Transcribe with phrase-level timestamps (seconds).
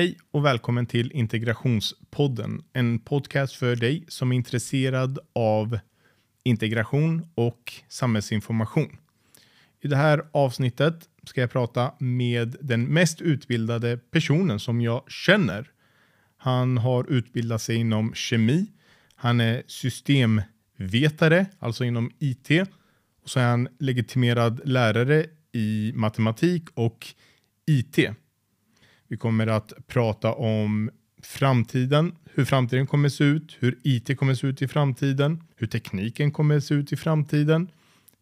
[0.00, 2.62] Hej och välkommen till Integrationspodden.
[2.72, 5.78] En podcast för dig som är intresserad av
[6.42, 8.98] integration och samhällsinformation.
[9.80, 15.70] I det här avsnittet ska jag prata med den mest utbildade personen som jag känner.
[16.36, 18.66] Han har utbildat sig inom kemi.
[19.14, 22.50] Han är systemvetare, alltså inom IT.
[23.22, 27.06] Och så är han legitimerad lärare i matematik och
[27.66, 27.98] IT.
[29.10, 30.90] Vi kommer att prata om
[31.22, 36.32] framtiden, hur framtiden kommer se ut, hur IT kommer se ut i framtiden, hur tekniken
[36.32, 37.70] kommer se ut i framtiden,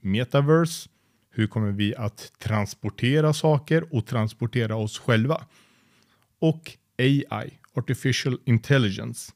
[0.01, 0.89] metaverse,
[1.31, 5.45] hur kommer vi att transportera saker och transportera oss själva?
[6.39, 9.33] Och AI, artificial intelligence.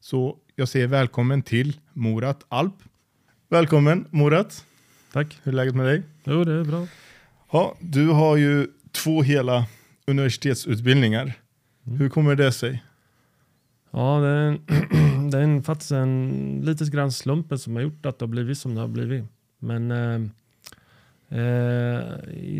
[0.00, 2.76] Så jag säger välkommen till Morat Alp.
[3.48, 4.64] Välkommen Morat.
[5.12, 5.38] Tack.
[5.42, 6.02] Hur är läget med dig?
[6.24, 6.86] Jo, det är bra.
[7.52, 9.66] Ja, du har ju två hela
[10.06, 11.32] universitetsutbildningar.
[11.86, 11.98] Mm.
[11.98, 12.82] Hur kommer det sig?
[13.90, 18.06] Ja, det är, en, det är en, faktiskt en lite grann slumpen som har gjort
[18.06, 19.24] att det har blivit som det har blivit.
[19.58, 20.14] Men eh,
[21.40, 22.02] eh,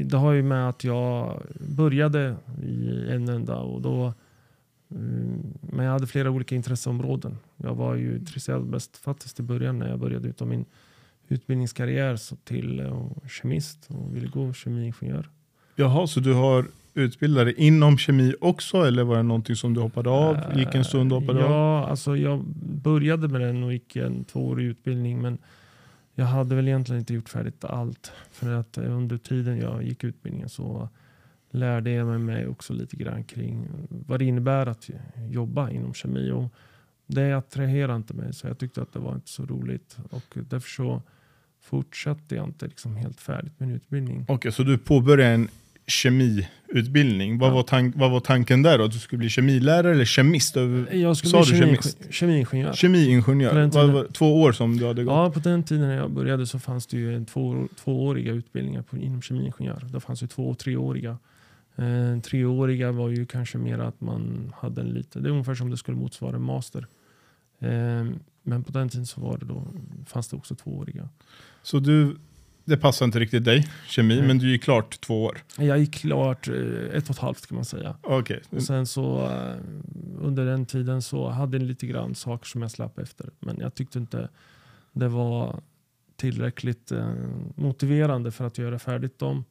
[0.04, 4.12] det har ju med att jag började i en enda och då
[4.90, 7.38] mm, men jag hade flera olika intresseområden.
[7.56, 10.64] Jag var ju intresserad mest faktiskt i början när jag började utav min
[11.28, 15.28] utbildningskarriär så till eh, kemist och ville gå kemiingenjör.
[15.76, 19.80] Jaha, så du har utbildat dig inom kemi också eller var det någonting som du
[19.80, 20.58] hoppade av?
[20.58, 21.52] Gick en stund och hoppade ja, av?
[21.52, 22.44] Ja, alltså jag
[22.82, 25.38] började med den och gick en tvåårig utbildning men
[26.14, 28.12] jag hade väl egentligen inte gjort färdigt allt.
[28.30, 30.88] För att under tiden jag gick utbildningen så
[31.50, 34.90] lärde jag mig också lite grann kring vad det innebär att
[35.30, 36.30] jobba inom kemi.
[36.30, 36.54] Och
[37.06, 39.96] det attraherade inte mig så jag tyckte att det var inte så roligt.
[40.10, 41.02] Och därför så
[41.60, 44.22] fortsatte jag inte liksom helt färdigt en utbildning.
[44.22, 45.48] Okej, okay, så du påbörjade en
[45.86, 47.38] kemiutbildning.
[47.38, 47.54] Vad, Ja.
[47.54, 48.84] var tank, vad var tanken där då?
[48.84, 50.56] Att du skulle bli kemilärare eller kemist?
[50.92, 51.98] Jag skulle Sa bli kemi, kemist?
[52.10, 52.72] kemiingenjör.
[52.72, 53.50] Kemiingenjör?
[53.70, 53.92] tiden.
[53.92, 55.12] var, två år som du hade gått?
[55.12, 58.96] Ja, på den tiden när jag började så fanns det ju två, tvååriga utbildningar på,
[58.96, 59.86] inom kemiingenjör.
[59.92, 61.18] Det fanns ju två och treåriga.
[61.76, 65.70] Eh, treåriga var ju kanske mer att man hade en lite, det är ungefär som
[65.70, 66.86] det skulle motsvara en master.
[67.60, 68.04] Eh,
[68.42, 69.66] men på den tiden så var det då,
[70.06, 71.08] fanns det också tvååriga.
[71.62, 72.16] Så du,
[72.64, 74.26] det passade inte riktigt dig, kemi, Nej.
[74.26, 75.38] men du gick klart två år?
[75.58, 76.54] Jag gick klart eh,
[76.92, 77.96] ett och ett halvt kan man säga.
[78.02, 78.42] Okej.
[78.50, 79.54] Och sen så eh,
[80.20, 83.30] under den tiden så hade jag lite grann saker som jag slapp efter.
[83.40, 84.28] Men jag tyckte inte
[84.92, 85.60] det var
[86.16, 87.08] tillräckligt eh,
[87.54, 89.44] motiverande för att göra färdigt dem.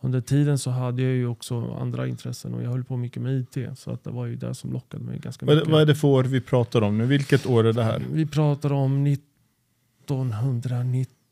[0.00, 3.34] Under tiden så hade jag ju också andra intressen och jag höll på mycket med
[3.40, 3.78] IT.
[3.78, 5.70] Så att det var ju det som lockade mig ganska Vad, mycket.
[5.72, 7.06] vad är det för år vi pratar om nu?
[7.06, 8.02] Vilket år är det här?
[8.12, 9.02] Vi pratar om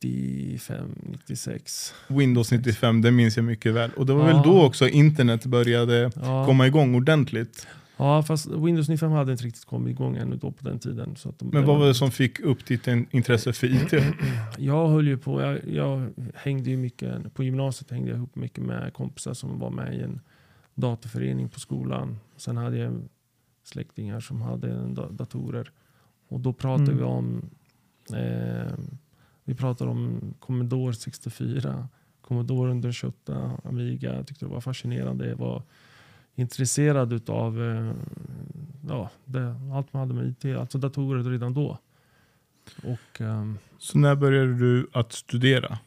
[0.07, 1.95] 1995, 96.
[2.09, 3.91] Windows 95, det minns jag mycket väl.
[3.97, 4.35] Och det var Ja.
[4.37, 7.67] väl då också internet började Ja, komma igång ordentligt.
[7.97, 11.17] ja, fast Windows 95 hade inte riktigt kommit igång ännu då på den tiden.
[11.17, 13.93] Så att de, Men vad var det som fick upp ditt in- intresse för IT?
[14.59, 18.65] Jag höll ju på, jag, jag hängde ju mycket, på gymnasiet hängde jag ihop mycket
[18.65, 20.21] med kompisar som var med i en
[20.75, 22.19] datorförening på skolan.
[22.37, 23.03] Sen hade jag
[23.65, 25.71] släktingar som hade datorer.
[26.29, 26.97] Och då pratade Mm.
[26.99, 27.51] vi om
[28.13, 28.73] eh,
[29.47, 31.89] vi pratade om Commodore 64,
[32.21, 34.15] Commodore 128, Amiga.
[34.15, 35.29] Jag tyckte det var fascinerande.
[35.29, 35.63] Jag var
[36.35, 37.93] intresserad utav eh,
[38.89, 41.79] ja, det, allt man hade med IT, alltså datorer redan då.
[42.83, 45.79] Och ehm, Så när började du att studera?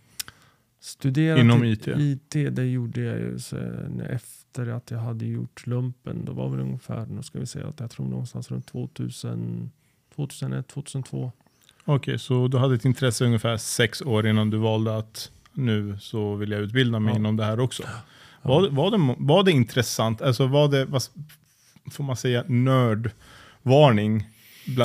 [0.79, 1.87] Studerat Inom IT?
[1.87, 6.25] IT, det gjorde jag ju sen efter att jag hade gjort lumpen.
[6.25, 9.71] Det var väl ungefär, nu ska vi säga att jag tror någonstans runt 2000,
[10.15, 11.31] 2001, 2002.
[11.85, 16.35] Okej, så du hade ett intresse ungefär sex år innan du valde att nu så
[16.35, 17.19] vill jag utbilda mig Ja.
[17.19, 17.83] inom det här också.
[17.83, 17.89] Ja.
[18.49, 20.21] Var, var, det, var det intressant?
[20.21, 21.01] Alltså var det, vad,
[21.91, 24.27] får man säga, nördvarning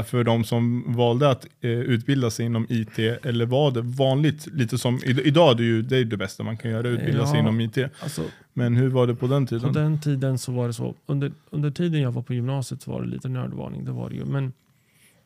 [0.06, 2.98] för de som valde att eh, utbilda sig inom IT?
[2.98, 6.56] Eller var det vanligt, lite som idag, är det, ju, det är det bästa man
[6.56, 7.40] kan göra, utbilda sig Ja.
[7.40, 7.78] inom IT.
[8.00, 9.72] Alltså, Men hur var det på den på tiden?
[9.72, 10.94] den tiden så var det så.
[11.06, 13.84] Under, under tiden jag var på gymnasiet så var det lite nördvarning.
[13.84, 14.24] Det var det ju.
[14.24, 14.52] Men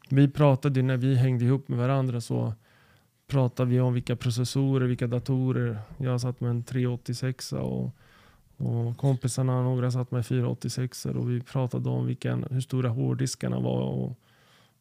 [0.08, 2.52] vi pratade, när vi hängde ihop med varandra så
[3.26, 5.78] pratade vi om vilka processorer, vilka datorer.
[5.98, 7.90] Jag satt med en 386 och,
[8.56, 13.80] och kompisarna, några satt med 486 och vi pratade om vilken, hur stora hårddiskarna var.
[13.80, 14.18] Och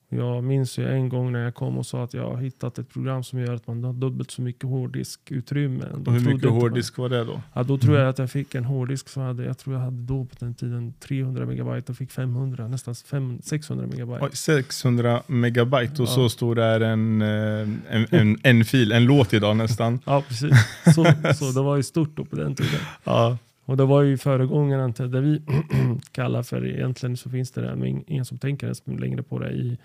[0.10, 2.90] jag minns ju en gång när jag kom och sa att jag har hittat ett
[2.90, 5.86] program som gör att man har dubbelt så mycket hårddiskutrymme.
[6.06, 7.42] Och hur mycket hårddisk var det då?
[7.54, 10.02] Ja, då tror jag att jag fick en hårddisk som hade, jag tror jag hade
[10.02, 14.20] då på den tiden 300 megabyte och fick 500, nästan fem, 600 megabyte.
[14.26, 16.14] Oj, 600 megabyte och Ja.
[16.14, 20.00] så stor är en, eh, en, en, en fil, en låt idag nästan.
[20.06, 20.52] Ja, precis.
[20.96, 21.06] Så,
[21.36, 22.80] så det var ju stort då på den tiden.
[23.04, 23.38] Ja.
[23.66, 25.42] Och det var ju föregångaren till det vi
[26.12, 29.50] kallar för, egentligen så finns det där, men ingen som tänker ens längre på det
[29.52, 29.78] i,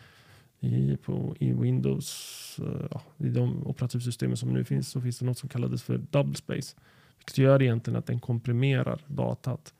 [0.63, 5.25] i, på, i Windows, eh, ja, i de operativsystemen som nu finns, så finns det
[5.25, 6.77] något som kallades för double space.
[7.19, 9.75] Vilket gör egentligen att den komprimerar datat.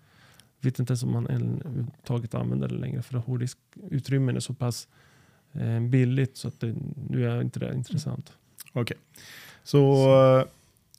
[0.61, 4.89] Jag vet inte ens om man överhuvudtaget använder det längre för hårddiskutrymme är så pass
[5.53, 6.75] eh, billigt så att det,
[7.09, 8.33] nu är inte det intressant.
[8.73, 8.97] Okej, okay.
[9.65, 10.45] så, så eh,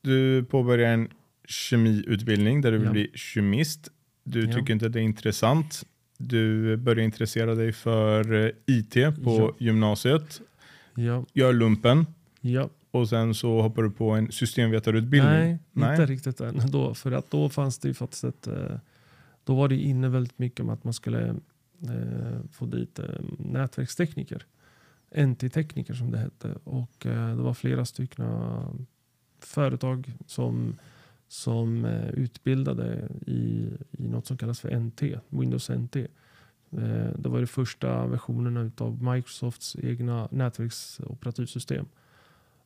[0.02, 1.10] du påbörjar en
[1.46, 2.92] kemiutbildning där du vill ja.
[2.92, 3.90] bli kemist.
[4.24, 4.54] Du ja.
[4.54, 5.86] tycker inte det är intressant.
[6.28, 9.56] Du börjar intressera dig för eh, IT på ja.
[9.58, 10.42] gymnasiet.
[10.96, 11.26] Ja.
[11.34, 12.06] Gör lumpen.
[12.42, 12.70] Ja.
[12.92, 15.34] Och sen så hoppar du på en systemvetarutbildning.
[15.34, 16.62] Nej, Nej, inte riktigt än.
[16.72, 18.48] Då, för att då fanns det ju faktiskt ett...
[18.48, 18.78] Eh,
[19.44, 21.30] då var det inne väldigt mycket om att man skulle
[21.82, 23.06] eh, få dit eh,
[23.38, 24.46] nätverkstekniker.
[25.16, 26.56] NT-tekniker som det hette.
[26.64, 28.26] Och eh, det var flera stycken
[29.40, 30.76] företag som
[31.34, 35.96] som eh, utbildade i, i något som kallas för NT, Windows NT.
[35.96, 36.08] Eh,
[37.18, 41.86] det var de första versionerna av Microsofts egna nätverksoperativsystem.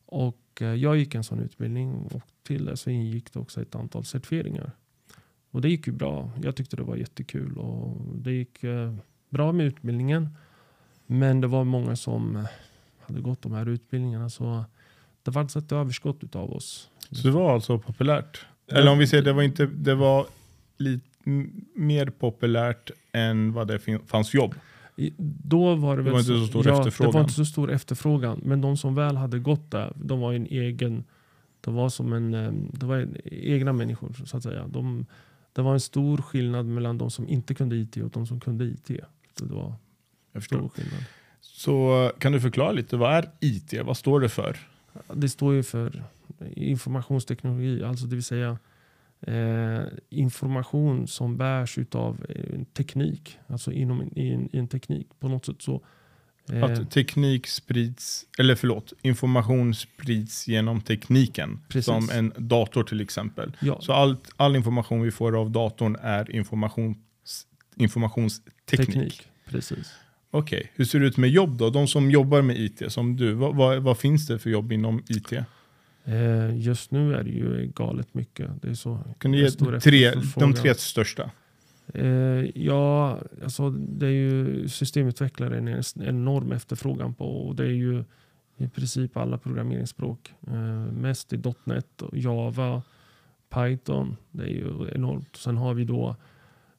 [0.06, 3.74] Och eh, jag gick en sån utbildning och till det så ingick det också ett
[3.74, 4.70] antal certifieringar.
[5.50, 6.30] Och det gick ju bra.
[6.42, 8.64] Jag tyckte det var jättekul och det gick
[9.28, 10.28] bra med utbildningen.
[11.06, 12.46] Men det var många som
[13.00, 14.64] hade gått de här utbildningarna så
[15.22, 16.90] det fanns ett överskott av oss.
[17.10, 18.46] Så det var alltså populärt?
[18.68, 20.26] Eller om vi säger det var inte, det var
[20.78, 21.04] lite
[21.74, 24.54] mer populärt än vad det fanns jobb.
[25.16, 27.12] då var det, det var inte så stor ja, efterfrågan.
[27.12, 28.40] Det var inte så stor efterfrågan.
[28.44, 31.04] Men de som väl hade gått där, de var en egen,
[31.60, 34.66] det var som en, eh, det var egna människor så att säga.
[34.66, 35.06] De,
[35.52, 38.64] det var en stor skillnad mellan de som inte kunde IT och de som kunde
[38.64, 38.90] IT.
[39.38, 39.74] Så det var
[40.32, 40.56] Jag förstår.
[40.56, 41.04] stor skillnad.
[41.40, 43.74] Så kan du förklara lite, vad är IT?
[43.84, 44.56] Vad står det för?
[45.12, 46.04] Det står ju för
[46.56, 48.58] informationsteknologi, alltså det vill säga
[49.20, 55.28] eh, information som bärs av eh, teknik, alltså inom i en, i en, teknik på
[55.28, 55.62] något sätt.
[55.62, 55.82] så
[56.52, 61.60] eh, Att teknik sprids, eller förlåt, information sprids genom tekniken.
[61.68, 61.84] Precis.
[61.84, 63.56] Som en dator till exempel.
[63.60, 63.80] Ja.
[63.80, 66.96] Så allt, all information vi får av datorn är informations,
[67.76, 68.86] informationsteknik.
[68.86, 69.28] Teknik.
[69.46, 69.94] Precis.
[70.30, 70.70] Okej, okay.
[70.74, 71.70] hur ser det ut med jobb då?
[71.70, 75.04] De som jobbar med IT som du, vad, vad, vad finns det för jobb inom
[75.08, 75.32] IT?
[76.08, 78.62] Eh, just nu är det ju galet mycket.
[78.62, 79.50] Det är så kan du ge
[79.80, 81.30] tre, de tre största?
[81.94, 88.04] Eh, ja, alltså det är ju systemutvecklare en enorm efterfrågan på och det är ju
[88.56, 90.34] i princip alla programmeringsspråk.
[90.46, 92.82] Eh, mest i .NET, och Java,
[93.48, 94.16] Python.
[94.30, 95.36] Det är ju enormt.
[95.36, 96.16] Sen har vi då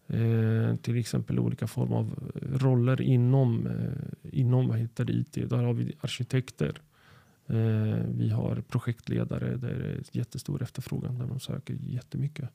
[0.07, 5.49] eh, till exempel olika former av roller inom, eh, inom vad heter IT.
[5.49, 6.81] Där har vi arkitekter,
[8.07, 12.49] vi har projektledare där det är jättestor efterfrågan där de söker jättemycket.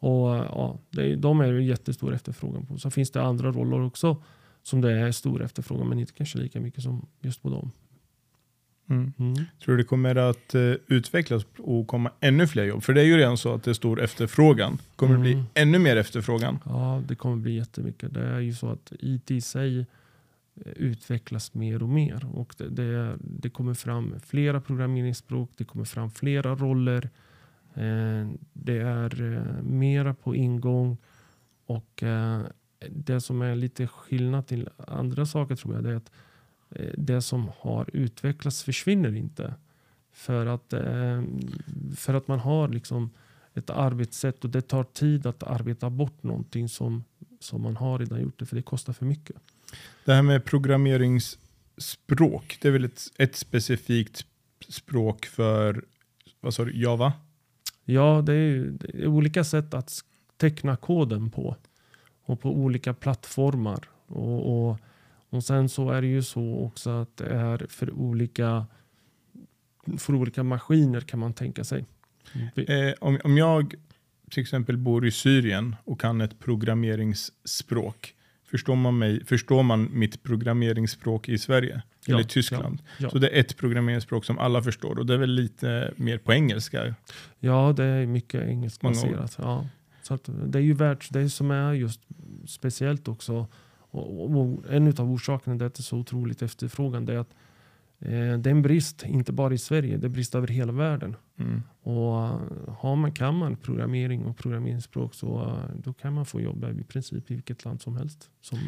[0.00, 2.78] Och ja, det är, de är en jättestor efterfrågan på.
[2.78, 4.22] Så finns det andra roller också
[4.62, 7.70] som det är stor efterfrågan men inte kanske lika mycket som just på dem.
[8.90, 9.12] Mm.
[9.18, 9.34] Mm.
[9.34, 12.82] Tror du det kommer att uh, utvecklas och komma ännu fler jobb?
[12.82, 14.78] För det är ju redan så att det är stor efterfrågan.
[14.96, 15.22] Kommer mm.
[15.22, 15.46] det bli mm.
[15.54, 16.58] ännu mer efterfrågan?
[16.64, 18.14] Ja, det kommer bli jättemycket.
[18.14, 19.86] Det är ju så att IT i sig
[20.64, 22.26] Eh, utvecklas mer och mer.
[22.32, 27.10] Och det, det, det, kommer fram flera programmeringsspråk, det kommer fram flera roller.
[27.74, 30.96] Eh, det är eh, mera på ingång.
[31.66, 32.42] Och eh,
[32.88, 36.10] det som är lite skillnad till andra saker tror jag, det är att
[36.70, 39.54] eh, det som har utvecklats försvinner inte.
[40.12, 41.22] För att, eh,
[41.96, 43.10] för att man har liksom
[43.54, 47.04] ett arbetssätt och det tar tid att arbeta bort någonting som,
[47.40, 49.36] som man har redan gjort det, för det kostar för mycket.
[50.04, 54.26] Det här med programmeringsspråk, det är väl ett, ett specifikt
[54.68, 55.84] språk för
[56.40, 57.12] vad sa du, Java?
[57.84, 60.04] Ja, det är, det är, olika sätt att
[60.36, 61.56] teckna koden på
[62.22, 63.88] och på olika plattformar.
[64.06, 64.78] Och, och,
[65.30, 68.66] och sen så är det ju så också att det är för olika,
[69.98, 71.84] för olika maskiner kan man tänka sig.
[72.54, 73.74] Eh, om, om jag
[74.30, 78.14] till exempel bor i Syrien och kan ett programmeringsspråk,
[78.50, 81.82] Förstår man, mig, förstår man mitt programmeringsspråk i Sverige?
[82.06, 82.82] Ja, eller Tyskland?
[82.82, 83.10] Ja, ja.
[83.10, 86.32] Så det är ett programmeringsspråk som alla förstår och det är väl lite mer på
[86.32, 86.94] engelska?
[87.38, 89.36] Ja, det är mycket engelskbaserat.
[89.38, 89.66] Ja.
[90.02, 92.00] Så det är ju värt, det som är just
[92.46, 93.46] speciellt också
[93.90, 97.18] och, och, och en av orsakerna till att det är så otroligt efterfrågan det är
[97.18, 97.34] att
[98.08, 101.16] det är en brist, inte bara i Sverige, det är brist över hela världen.
[101.38, 101.62] Mm.
[101.82, 102.12] Och
[102.74, 107.30] har man, kan man programmering och programmeringsspråk så då kan man få jobba i princip
[107.30, 108.30] i vilket land som helst.
[108.40, 108.58] Som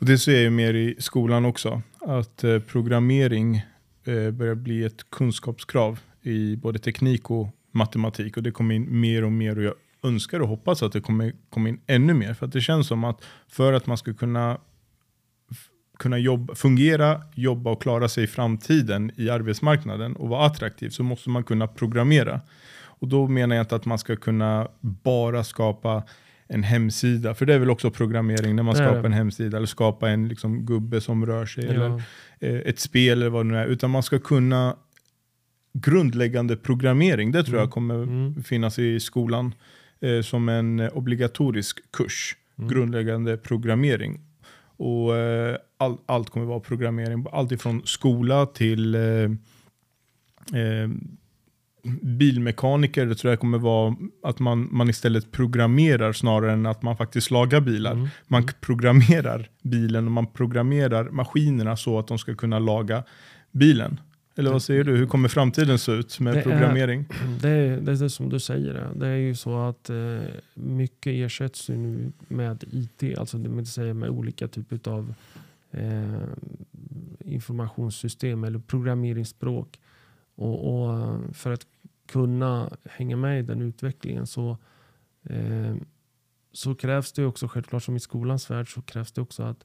[0.00, 3.56] och det ser jag mer i skolan också, att eh, programmering
[4.04, 9.24] eh, börjar bli ett kunskapskrav i både teknik och matematik och det kommer in mer
[9.24, 12.34] och mer och jag önskar och hoppas att det kommer komma in ännu mer.
[12.34, 14.58] För att det känns som att för att man ska kunna
[16.00, 21.02] kunna jobba, fungera, jobba och klara sig i framtiden i arbetsmarknaden och vara attraktiv så
[21.02, 22.40] måste man kunna programmera.
[23.00, 26.02] Och då menar jag inte att man ska kunna bara skapa
[26.48, 29.66] en hemsida, för det är väl också programmering när man är skapar en hemsida eller
[29.66, 32.00] skapa en liksom, gubbe som rör sig eller Ja,
[32.48, 34.76] eh, ett spel eller vad det nu är, utan man ska kunna
[35.72, 37.60] grundläggande programmering, det tror Mm.
[37.62, 38.42] jag kommer Mm.
[38.42, 39.54] finnas i skolan
[40.00, 42.36] eh, som en obligatorisk kurs.
[42.58, 42.70] Mm.
[42.70, 44.20] Grundläggande programmering.
[44.76, 49.00] Och eh, all, allt kommer vara programmering, allt ifrån skola till eh,
[50.60, 50.88] eh,
[52.02, 53.06] bilmekaniker.
[53.06, 57.30] Det tror jag kommer vara att man, man istället programmerar snarare än att man faktiskt
[57.30, 57.92] lagar bilar.
[57.92, 58.08] Mm.
[58.26, 63.04] Man programmerar bilen och man programmerar maskinerna så att de ska kunna laga
[63.52, 64.00] bilen.
[64.36, 64.96] Eller vad säger du?
[64.96, 67.04] Hur kommer framtiden se ut med Det är- programmering?
[67.40, 68.88] Det är, det är det som du säger.
[68.94, 69.06] det.
[69.06, 69.96] Är ju så att eh,
[70.54, 75.14] mycket ersätts nu med IT, alltså det vill säga med olika typer av
[75.70, 76.22] eh,
[77.20, 79.80] informationssystem eller programmeringsspråk.
[80.34, 81.66] Och, och för att
[82.06, 84.58] kunna hänga med i den utvecklingen så,
[85.22, 85.74] eh,
[86.52, 89.64] så krävs det också, självklart som i skolans värld, så krävs det också att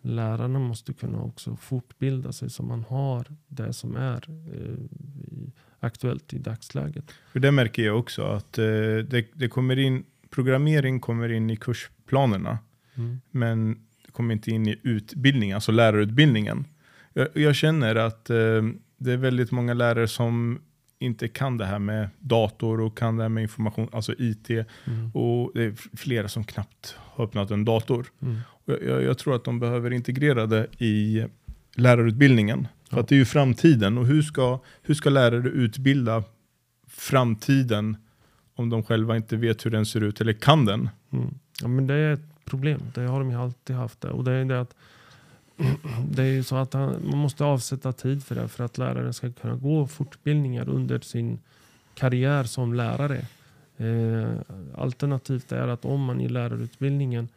[0.00, 4.76] lärarna måste kunna också fortbilda sig så man har det som är eh,
[5.80, 7.10] aktuellt i dagsläget.
[7.32, 11.56] För det märker jag också att eh, det, det kommer in, programmering kommer in i
[11.56, 12.58] kursplanerna.
[12.94, 13.20] Mm.
[13.30, 13.85] men
[14.16, 16.64] kommer inte in i utbildningen, alltså lärarutbildningen.
[17.12, 18.36] Jag, jag känner att eh,
[18.98, 20.58] det är väldigt många lärare som
[20.98, 24.50] inte kan det här med dator och kan det här med information, alltså IT.
[24.50, 25.10] Mm.
[25.14, 28.06] Och det är flera som knappt har öppnat en dator.
[28.22, 28.36] Mm.
[28.64, 31.24] Jag, jag tror att de behöver integrera det i
[31.74, 32.68] lärarutbildningen.
[32.90, 33.00] För Ja.
[33.02, 33.98] att det är ju framtiden.
[33.98, 36.22] Och hur ska, hur ska lärare utbilda
[36.88, 37.96] framtiden
[38.54, 40.88] om de själva inte vet hur den ser ut eller kan den?
[41.12, 41.34] Mm.
[41.62, 42.80] Ja, men det är ett problem.
[42.94, 44.00] Det har de ju alltid haft.
[44.00, 44.10] Det.
[44.10, 44.74] Och det är det att
[46.10, 49.12] det är ju så att han, man måste avsätta tid för det för att läraren
[49.12, 51.38] ska kunna gå fortbildningar under sin
[51.94, 53.26] karriär som lärare.
[53.76, 54.40] Eh,
[54.74, 57.28] alternativt är att om man i lärarutbildningen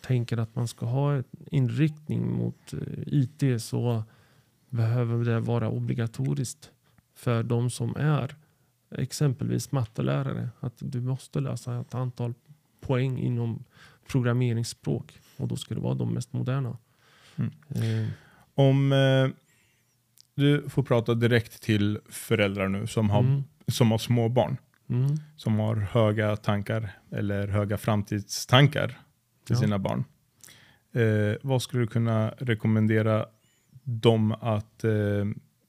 [0.00, 4.02] tänker att man ska ha en inriktning mot eh, IT så
[4.68, 6.70] behöver det vara obligatoriskt
[7.14, 8.34] för de som är
[8.90, 10.48] exempelvis mattelärare.
[10.60, 12.34] Att du måste läsa ett antal
[12.80, 13.64] poäng inom
[14.08, 16.78] programmeringsspråk och då ska det vara de mest moderna.
[17.36, 17.50] Mm.
[17.68, 18.08] Eh,
[18.54, 19.28] Om eh,
[20.34, 24.56] du får prata direkt till föräldrar nu som har, mm, som har små barn.
[24.88, 28.86] mm, Som har höga tankar eller höga framtidstankar
[29.44, 29.56] till Ja.
[29.56, 30.04] sina barn.
[30.92, 33.26] Eh, vad skulle du kunna rekommendera
[33.82, 34.92] dem att eh,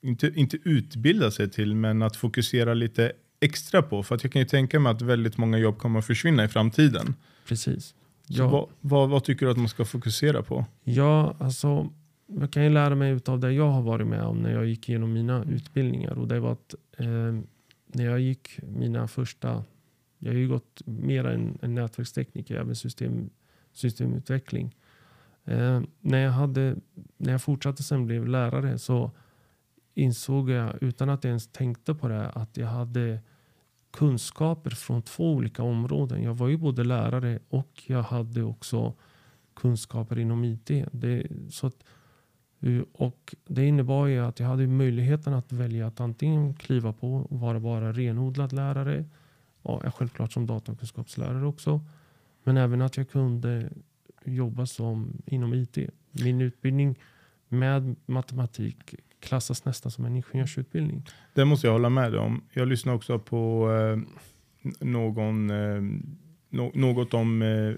[0.02, 4.04] inte, inte utbilda sig till men att fokusera lite extra på?
[4.04, 6.48] För att jag kan ju tänka mig att väldigt många jobb kommer att försvinna i
[6.48, 7.16] framtiden.
[7.48, 7.96] precis.
[8.28, 8.48] Ja.
[8.48, 10.66] vad, vad, vad tycker du att man ska fokusera på?
[10.84, 11.90] Ja, alltså
[12.28, 14.90] jag kan ju lära mig av det jag har varit med om när jag gick
[14.90, 16.20] igenom mina utbildningar.
[16.20, 17.40] Och det var att eh,
[17.88, 19.64] när jag gick mina första,
[20.18, 23.30] jag har ju gått mer än en nätverkstekniker, även system,
[23.74, 24.76] systemutveckling.
[25.46, 26.76] Eh, när, jag hade,
[27.18, 29.12] när jag fortsatte sen blev lärare så
[29.94, 33.20] insåg jag utan att jag ens tänkte på det att jag hade
[33.98, 36.24] kunskaper från två olika områden.
[36.24, 38.94] Jag var ju både lärare och jag hade också
[39.54, 40.72] kunskaper inom IT.
[40.92, 41.84] Det, så att,
[42.60, 47.16] eh, och det innebar ju att jag hade möjligheten att välja att antingen kliva på
[47.16, 49.06] och vara bara renodlad lärare.
[49.62, 51.82] Ja, jag självklart som datakunskapslärare också.
[52.44, 53.70] Men även att jag kunde
[54.26, 55.78] jobba som inom IT.
[56.12, 57.00] Min utbildning
[57.48, 61.06] med matematik klassas nästan som en ingenjörsutbildning.
[61.34, 62.44] Det måste jag hålla med dig om.
[62.54, 64.00] Jag lyssnade också på eh,
[64.80, 65.82] någon, eh,
[66.50, 67.74] no något om eh,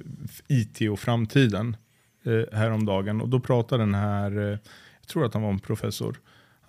[0.47, 1.77] IT och framtiden
[2.25, 3.21] eh, häromdagen.
[3.21, 4.57] Och då pratade den här, eh,
[4.99, 6.17] jag tror att han var en professor,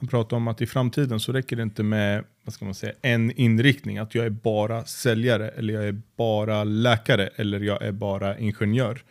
[0.01, 2.93] han pratade om att i framtiden så räcker det inte med vad ska man säga,
[3.03, 7.93] en inriktning, att jag är bara säljare eller jag är bara läkare eller jag är
[7.93, 9.03] bara ingenjör.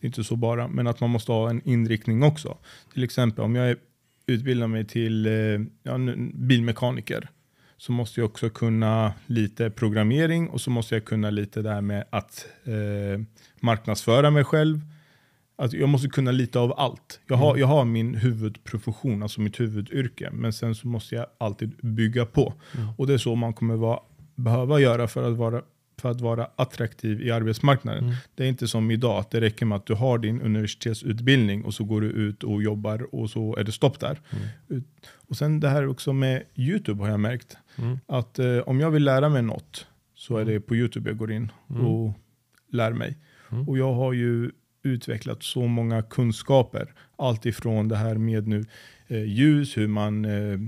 [0.00, 2.58] Det är inte så bara, men att man måste ha en inriktning också.
[2.92, 3.76] Till exempel om jag är,
[4.26, 5.32] utbildar mig till eh,
[5.82, 5.98] ja,
[6.34, 7.28] bilmekaniker
[7.76, 11.80] så måste jag också kunna lite programmering och så måste jag kunna lite det här
[11.80, 13.20] med att eh,
[13.60, 14.80] marknadsföra mig själv.
[15.56, 17.20] Alltså jag måste kunna lite av allt.
[17.26, 17.60] Jag har, Mm.
[17.60, 22.54] jag har min huvudprofession, alltså mitt huvudyrke, men sen så måste jag alltid bygga på.
[22.76, 22.88] Mm.
[22.98, 24.00] Och det är så man kommer vara,
[24.34, 25.62] behöva göra för att vara
[26.02, 28.04] för att vara attraktiv i arbetsmarknaden.
[28.04, 28.14] Mm.
[28.34, 31.74] Det är inte som idag, att det räcker med att du har din universitetsutbildning och
[31.74, 34.20] så går du ut och jobbar och så är det stopp där.
[34.68, 34.84] Mm.
[35.28, 37.56] Och sen det här också med YouTube har jag märkt.
[37.76, 37.98] Mm.
[38.06, 41.32] Att eh, om jag vill lära mig något så är det på YouTube jag går
[41.32, 41.86] in Mm.
[41.86, 42.12] och
[42.70, 43.16] lär mig.
[43.52, 43.68] Mm.
[43.68, 44.50] Och jag har ju
[44.82, 46.94] utvecklat så många kunskaper.
[47.18, 48.64] Allt ifrån det här med nu
[49.08, 50.58] eh, ljus, hur man, eh,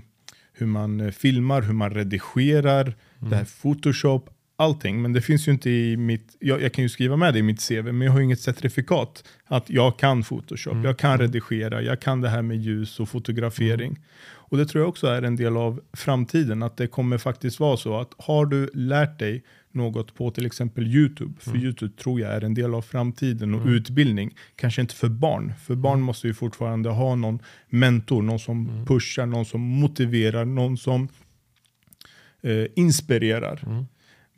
[0.52, 5.02] hur man filmar, hur man redigerar, det här Photoshop, allting.
[5.02, 7.42] Men det finns ju inte i mitt, jag, jag kan ju skriva med det i
[7.42, 10.84] mitt CV, men jag har ju inget certifikat att jag kan Photoshop, Mm.
[10.84, 13.98] jag kan redigera, jag kan det här med ljus och fotografering.
[14.46, 17.76] Och det tror jag också är en del av framtiden, att det kommer faktiskt vara
[17.76, 22.32] så att har du lärt dig något på till exempel YouTube, för YouTube tror jag
[22.34, 26.34] är en del av framtiden och utbildning, kanske inte för barn, för barn måste ju
[26.34, 31.08] fortfarande ha någon mentor, någon som pushar, någon som motiverar, någon som
[32.42, 33.86] eh, inspirerar.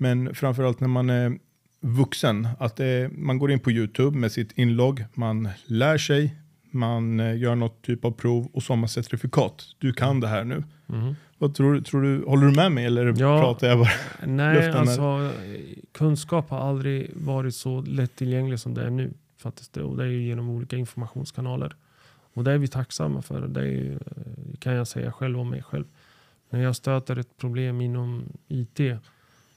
[0.01, 0.25] Mm.
[0.25, 1.39] Men framförallt när man är
[1.81, 6.35] vuxen, att det, man går in på YouTube med sitt inlogg, man lär sig,
[6.71, 9.65] man eh, gör något typ av prov och så har man certifikat.
[9.79, 10.65] Du kan det här nu.
[10.89, 11.15] Mm.
[11.39, 13.41] Vad tror, du- tror du, håller du med mig eller Ja.
[13.41, 13.89] pratar jag bara?
[14.27, 15.33] Nej, är- alltså
[15.93, 19.13] kunskap har aldrig varit så lättillgänglig som det är nu.
[19.39, 19.77] Faktiskt.
[19.77, 21.75] Och det är genom olika informationskanaler.
[22.35, 23.49] Och det är vi tacksamma för.
[23.49, 25.85] Det är, eh, kan jag säga själv om mig själv.
[26.51, 28.81] När jag stöter ett problem inom IT,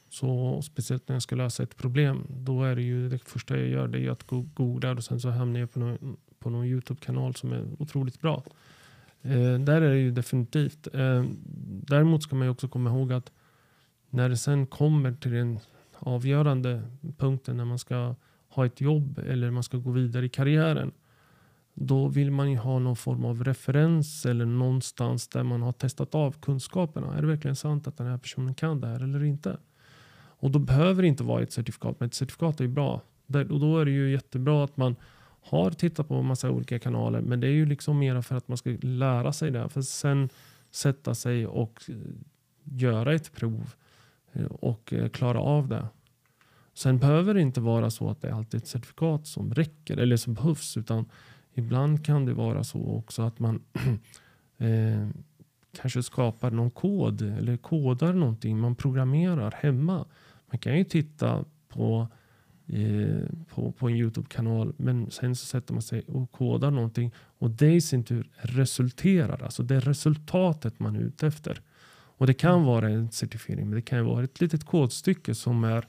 [0.10, 3.68] så speciellt när jag ska lösa ett problem, då är det ju det första jag
[3.68, 7.36] gör det är att googla och sen så hamnar jag på någon, på någon YouTube-kanal
[7.36, 8.44] som är otroligt bra.
[9.22, 10.88] Eh, där är det ju definitivt.
[10.94, 11.26] Eh,
[11.88, 13.32] däremot ska man ju också komma ihåg att
[14.10, 15.60] när det sen kommer till den
[16.00, 16.82] avgörande
[17.18, 18.16] punkten när man ska
[18.50, 20.92] ha ett jobb eller man ska gå vidare i karriären.
[21.74, 26.16] Då vill man ju ha någon form av referens eller någonstans där man har testat
[26.16, 27.18] av kunskaperna.
[27.18, 29.58] Är det verkligen sant att den här personen kan det här eller inte?
[30.40, 33.02] Och då behöver det inte vara ett certifikat, men ett certifikat är ju bra.
[33.28, 34.96] Och då är det ju jättebra att man
[35.42, 38.48] har tittat på en massa olika kanaler, men det är ju liksom mer för att
[38.48, 39.70] man ska lära sig det.
[39.70, 40.30] För sen
[40.72, 41.96] sätta sig och eh,
[42.64, 43.74] göra ett prov
[44.34, 45.88] eh, och eh, klara av det.
[46.74, 50.18] Sen behöver det inte vara så att det är alltid ett certifikat som räcker eller
[50.18, 51.06] som behövs, utan
[51.54, 53.62] ibland kan det vara så också att man
[54.58, 55.08] eh,
[55.72, 58.60] kanske skapar någon kod eller kodar någonting.
[58.60, 60.06] Man programmerar hemma.
[60.52, 62.08] Man kan ju titta på,
[62.68, 67.52] eh, på, på en Youtube-kanal men sen så sätter man sig och kodar någonting och
[67.52, 69.44] det i sin tur resulterar.
[69.44, 71.62] Alltså det är resultatet man är ute efter.
[71.92, 75.88] Och det kan vara en certifiering men det kan vara ett litet kodstycke som är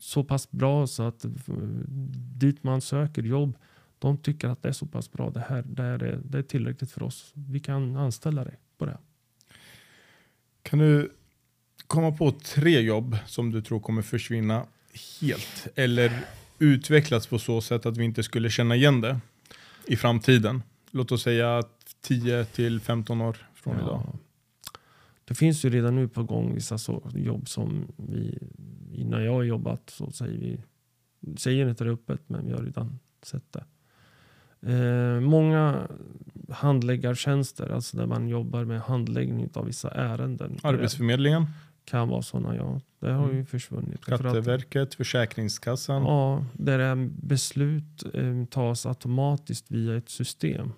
[0.00, 1.30] så pass bra så att eh,
[2.36, 3.56] dit man söker jobb
[4.02, 5.30] de tycker att det är så pass bra.
[5.30, 7.32] Det här det är, det är tillräckligt för oss.
[7.34, 8.98] Vi kan anställa dig på det.
[10.62, 11.12] Kan du
[11.92, 14.66] komma på tre jobb som du tror kommer försvinna
[15.20, 16.12] helt eller
[16.58, 19.20] utvecklas på så sätt att vi inte skulle känna igen det
[19.86, 20.62] i framtiden?
[20.90, 21.62] Låt oss säga
[22.00, 24.18] 10 till 15 år från idag.
[25.24, 28.38] Det finns ju redan nu på gång vissa så jobb som vi,
[28.92, 30.60] innan jag har jobbat så säger vi,
[31.36, 33.64] säger inte det öppet men vi har redan sett det.
[34.72, 35.88] Eh, många
[36.50, 40.58] handläggartjänster, alltså där man jobbar med handläggning av vissa ärenden.
[40.62, 41.46] Arbetsförmedlingen,
[41.84, 42.80] kan vara sådana, ja.
[43.00, 43.46] Det har ju Mm.
[43.46, 44.04] försvunnit.
[44.04, 46.02] För att- Skatteverket, Försäkringskassan.
[46.02, 50.72] Ja, där är beslut eh, tas automatiskt via ett system.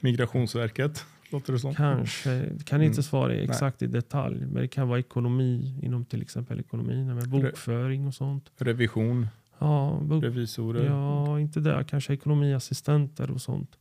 [0.00, 1.74] Migrationsverket, låter det som.
[1.74, 3.02] Kanske, kan inte Mm.
[3.02, 8.06] svara exakt i detalj, men det kan vara ekonomi inom till exempel ekonomi, med bokföring
[8.06, 8.50] och sånt.
[8.58, 9.26] Revision,
[9.58, 10.84] Ja, revisorer.
[10.86, 13.78] ja inte där, kanske ekonomiassistenter och sånt.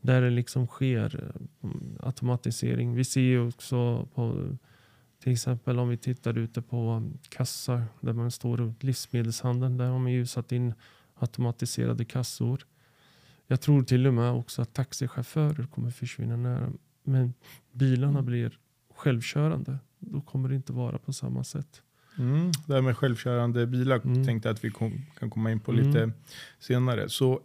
[0.00, 1.32] Där det liksom sker
[1.62, 2.94] eh, automatisering.
[2.94, 4.46] Vi ser ju också på
[5.22, 9.76] till exempel om vi tittar ute på kassar där man står och livsmedelshandeln.
[9.76, 10.74] Där har man ju satt in
[11.14, 12.66] automatiserade kassor.
[13.46, 16.72] Jag tror till och med också att taxichaufförer kommer försvinna nära.
[17.02, 17.34] Men
[17.72, 18.58] bilarna blir
[18.94, 19.78] självkörande.
[19.98, 21.82] Då kommer det inte vara på samma sätt.
[22.18, 24.26] Mm, det här med självkörande bilar Mm.
[24.26, 25.86] tänkte jag att vi kom, kan komma in på Mm.
[25.86, 26.12] lite
[26.58, 27.08] senare.
[27.08, 27.40] Så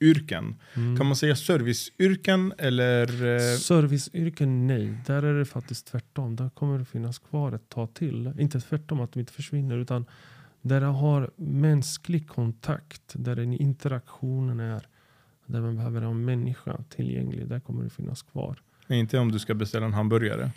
[0.00, 0.96] ekonomiyrken, Mm.
[0.96, 3.02] kan man säga serviceyrken eller?
[3.36, 4.94] Eh, Serviceyrken, nej.
[5.06, 6.36] Där är det faktiskt tvärtom.
[6.36, 8.32] Där kommer det finnas kvar ett tag till.
[8.38, 10.04] Inte tvärtom att de inte försvinner utan
[10.62, 14.86] där det har mänsklig kontakt, där den interaktionen är,
[15.46, 18.56] där man behöver ha en människa tillgänglig, där kommer det finnas kvar.
[18.88, 20.50] inte om du ska beställa en hamburgare.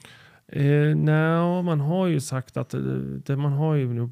[0.48, 2.80] Eh, nej, man har ju sagt att eh,
[3.26, 4.10] det man har ju nu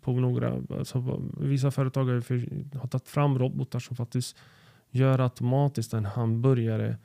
[0.00, 2.46] på några, alltså, vissa företag har, ju för,
[2.78, 4.36] har tagit fram robotar som faktiskt
[4.90, 6.96] gör automatiskt en hamburgare.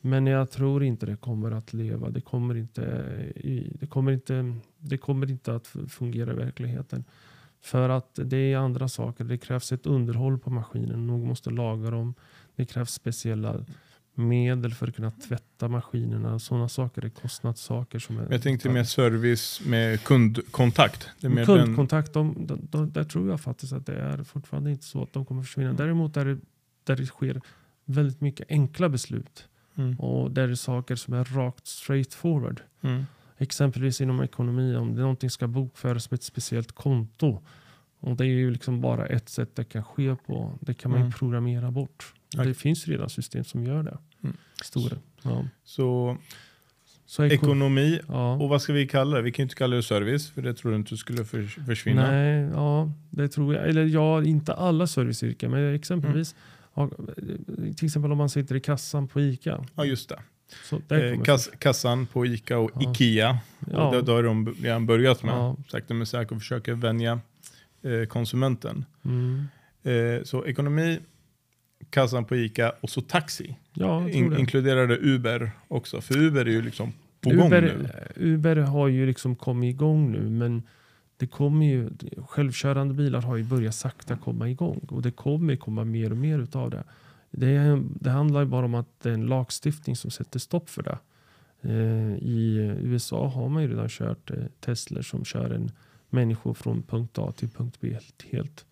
[0.00, 2.10] Men jag tror inte det kommer att leva.
[2.10, 3.04] Det kommer inte,
[3.80, 7.04] det kommer inte, det kommer inte att fungera i verkligheten.
[7.62, 9.24] För att det är andra saker.
[9.24, 11.06] Det krävs ett underhåll på maskinen.
[11.06, 12.14] Någon måste laga dem.
[12.56, 13.64] Det krävs speciella
[14.14, 16.38] medel för att kunna tvätta maskinerna.
[16.38, 17.98] Sådana saker är kostnadssaker.
[17.98, 21.08] Som är, Jag tänkte mer service med kundkontakt.
[21.46, 25.12] Kundkontakt, de, de, de, där tror jag faktiskt att det är fortfarande inte så att
[25.12, 25.72] de kommer försvinna.
[25.72, 26.38] Däremot är det,
[26.84, 27.40] där det sker
[27.84, 29.48] väldigt mycket enkla beslut.
[29.76, 29.98] mm.
[30.00, 32.60] Och där är det saker som är rakt straight forward.
[32.82, 33.04] Mm.
[33.38, 37.40] Exempelvis inom ekonomi, om det någonting ska bokföras med ett speciellt konto.
[38.00, 40.52] Och det är ju liksom bara ett sätt det kan ske på.
[40.60, 41.12] Det kan man Mm.
[41.12, 42.14] programmera bort.
[42.36, 42.44] Ja.
[42.44, 43.98] Det finns redan system som gör det.
[44.24, 44.36] Mm.
[44.64, 44.96] Stora.
[45.22, 45.44] Ja.
[45.64, 46.16] Så
[47.06, 48.32] Så eko- ekonomi, ja.
[48.34, 49.22] och vad ska vi kalla det?
[49.22, 52.10] Vi kan ju inte kalla det service, för det tror du inte skulle förs- försvinna.
[52.10, 53.68] Nej, ja, det tror jag.
[53.68, 55.50] Eller ja, inte alla serviceyrken.
[55.50, 56.42] Men exempelvis, Mm.
[56.80, 56.90] Ja,
[57.76, 59.64] till exempel om man sitter i kassan på ICA.
[59.74, 60.20] Ja, just det.
[60.88, 62.90] Eh, kass, kassan på Ica och Ja.
[62.90, 63.38] Ikea.
[63.72, 63.90] Ja.
[63.90, 65.34] Det, då har de redan börjat med.
[65.34, 65.56] Ja.
[65.68, 67.20] Sakta men säkert försöker vänja
[67.82, 68.84] eh, konsumenten.
[69.04, 69.44] Mm.
[69.82, 70.98] Eh, så ekonomi,
[71.90, 73.56] kassan på Ica och så taxi.
[73.72, 74.40] Ja, In, det.
[74.40, 76.00] inkluderade Uber också.
[76.00, 77.88] För Uber är ju liksom på gång Uber, nu.
[78.34, 80.62] Uber har ju liksom kommit igång nu men
[81.20, 81.90] det kommer ju,
[82.28, 86.38] självkörande bilar har ju börjat sakta komma igång och det kommer komma mer och mer
[86.38, 86.84] utav det.
[87.30, 90.82] Det, det handlar ju bara om att det är en lagstiftning som sätter stopp för
[90.82, 90.98] det.
[91.60, 95.72] Eh, I USA har man ju redan kört eh, Tesla som kör en
[96.10, 98.24] människor från punkt A till punkt B helt.
[98.30, 98.66] helt.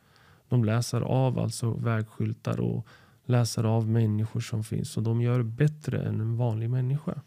[0.49, 2.87] De läser av alltså vägskyltar och
[3.25, 7.23] läser av människor som finns och de gör bättre än en vanlig människa.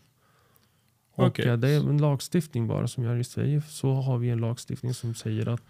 [1.22, 1.48] Och Okej.
[1.48, 3.62] ja, det är en lagstiftning bara som gör i Sverige.
[3.68, 5.62] Så har vi en lagstiftning som säger att,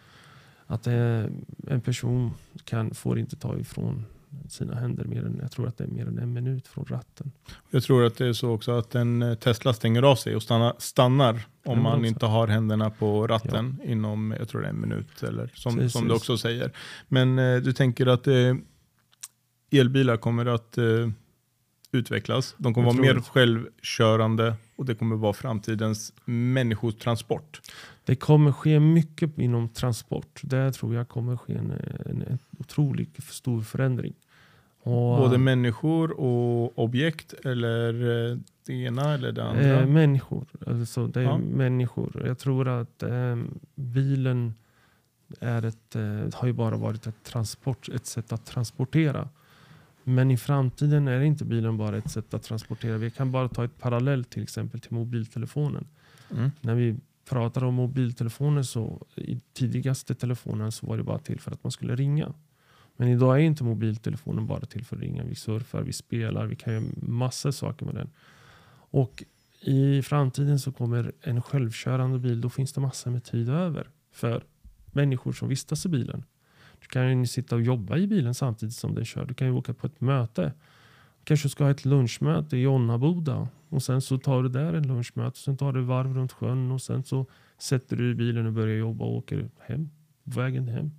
[0.68, 1.24] att eh,
[1.68, 2.32] en person
[2.64, 4.06] kan, får inte ta ifrån
[4.50, 7.32] sina händer mer än, jag tror att det är mer än en minut från ratten.
[7.70, 10.44] Jag tror att det är så också att en eh, Tesla stänger av sig och
[10.44, 12.06] stannar, stannar om man också.
[12.06, 15.92] inte har händerna på ratten inom, jag tror det är en minut eller som, Precis.
[15.92, 16.72] som du också säger.
[17.08, 18.56] Men eh, du tänker att eh,
[19.72, 21.10] elbilar kommer att eh,
[21.92, 22.56] utvecklas.
[22.58, 23.22] De kommer Jag vara mer det.
[23.22, 27.62] självkörande och det kommer vara framtidens människotransport.
[28.06, 30.40] Det kommer ske mycket inom transport.
[30.44, 31.72] Det tror jag kommer ske en,
[32.06, 34.14] en, en otroligt stor förändring.
[34.84, 37.94] Och, Både människor och objekt eller
[38.32, 39.82] eh, det ena eller det andra.
[39.82, 40.46] Eh, människor.
[40.68, 41.38] Alltså det är Ja.
[41.38, 42.24] människor.
[42.28, 43.36] Jag tror att eh,
[43.76, 44.54] bilen
[45.40, 49.30] är ett, eh, har ju bara varit ett, transport, ett sätt att transportera.
[50.04, 52.98] Men i framtiden är inte bilen bara ett sätt att transportera.
[52.98, 55.88] Vi kan bara ta ett parallell till exempel till mobiltelefonen.
[56.32, 56.52] Mm.
[56.62, 56.96] När vi
[57.30, 61.72] pratar om mobiltelefoner så i tidigaste telefonen så var det bara till för att man
[61.72, 62.34] skulle ringa.
[62.98, 65.24] Men idag är inte mobiltelefonen bara till för att ringa.
[65.24, 68.10] Vi surfar, vi spelar, vi kan göra massor saker med den.
[68.94, 69.24] Och
[69.62, 74.44] i framtiden så kommer en självkörande bil, då finns det massor med tid över för
[74.92, 76.24] människor som vistas i bilen.
[76.82, 79.26] Du kan ju sitta och jobba i bilen samtidigt som den kör.
[79.26, 80.54] Du kan ju åka på ett möte.
[81.24, 85.40] Kanske ska ha ett lunchmöte i Jonnaboda och sen så tar du där en lunchmöte.
[85.40, 87.26] Sen tar du varv runt sjön och sen så
[87.58, 89.90] sätter du i bilen och börjar jobba och åker hem.
[90.24, 90.92] På vägen hem.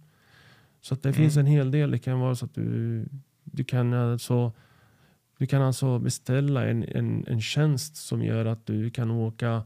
[0.81, 1.17] Så att det Mm.
[1.17, 1.91] finns en hel del.
[1.91, 3.05] Det kan vara så att du,
[3.45, 4.53] du kan alltså
[5.39, 9.63] du kan alltså beställa en, en, en tjänst som gör att du kan åka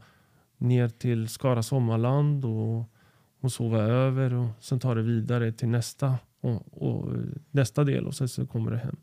[0.57, 2.89] ner till Skara Sommarland och,
[3.39, 7.13] och sova över och sen tar det vidare till nästa, och, och,
[7.51, 8.95] nästa del och sen så kommer det hem.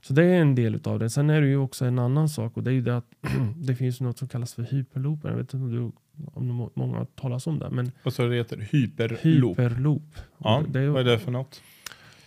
[0.00, 1.10] Så det är en del av det.
[1.10, 3.06] Sen är det ju också en annan sak och det är ju det att
[3.56, 5.20] det finns något som kallas för hyperloop.
[5.24, 5.92] Jag vet inte om, du,
[6.34, 7.70] om många har talat om det.
[7.70, 8.68] Men Vad sa du det heter?
[8.70, 9.58] Hyperloop.
[9.58, 10.14] hyperloop.
[10.38, 11.62] Ja, det, är, vad är det för något?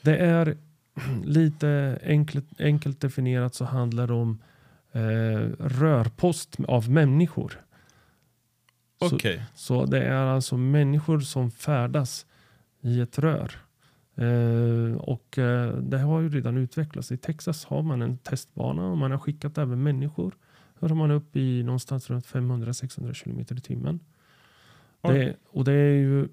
[0.02, 0.58] det är
[1.24, 4.42] lite enkelt, enkelt definierat så handlar det om
[4.92, 5.02] eh,
[5.60, 7.62] rörpost av människor.
[9.10, 9.44] Så- Okej.
[9.56, 12.26] Så det är alltså människor som färdas
[12.82, 13.52] i ett rör.
[14.16, 17.12] Eh, och eh, det har ju redan utvecklats.
[17.12, 20.36] I Texas har man en testbana och man har skickat även människor.
[20.80, 24.00] Då är man upp i någonstans runt 500-600 kilometer i timmen.
[25.02, 25.14] Oj.
[25.14, 26.28] Det, och det är ju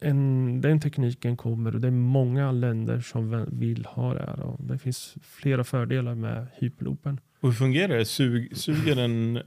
[0.00, 4.40] en, den tekniken kommer och det är många länder som vill ha det här.
[4.40, 7.20] Och det finns flera fördelar med hyperloopen.
[7.40, 8.04] Och hur fungerar det?
[8.04, 9.42] Sug, suger den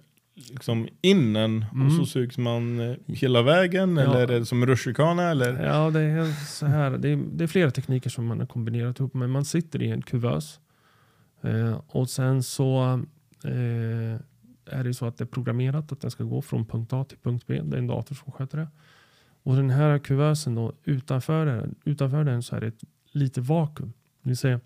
[0.49, 1.89] liksom in en och Mm.
[1.97, 3.97] så sugs man eh, hela vägen?
[3.97, 4.03] Ja.
[4.03, 5.23] Eller är det som rutschkana?
[5.23, 5.65] Eller?
[5.65, 6.91] Ja, det är så här.
[6.97, 9.13] Det är, det är flera tekniker som man har kombinerat ihop.
[9.13, 10.59] Men man sitter i en kuvös.
[11.41, 12.83] Eh, och sen så
[13.43, 14.19] eh,
[14.65, 17.17] är det så att det är programmerat att den ska gå från punkt A till
[17.17, 17.61] punkt B.
[17.63, 18.67] Det är en dator som sköter det.
[19.43, 23.93] Och den här kuvösen då, utanför den, utanför den så är det ett litet vakuum.
[24.23, 24.59] Det vill säga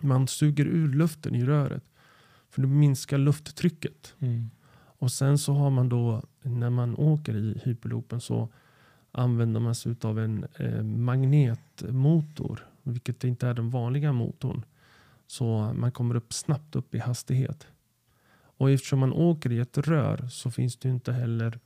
[0.00, 1.84] man suger ur luften i röret.
[2.50, 4.14] För det minskar lufttrycket.
[4.20, 4.50] Mm.
[5.02, 8.48] Och sen så har man då när man åker i hyperloopen så
[9.12, 12.66] använder man sig av en eh, magnetmotor.
[12.82, 14.64] Vilket inte är den vanliga motorn.
[15.26, 17.66] Så man kommer upp snabbt upp i hastighet.
[18.34, 21.58] Och eftersom man åker i ett rör så finns det inte heller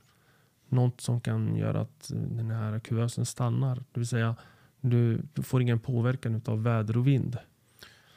[0.69, 3.75] något som kan göra att den här kuvösen stannar.
[3.75, 4.35] Det vill säga
[4.81, 7.37] du får ingen påverkan av väder och vind.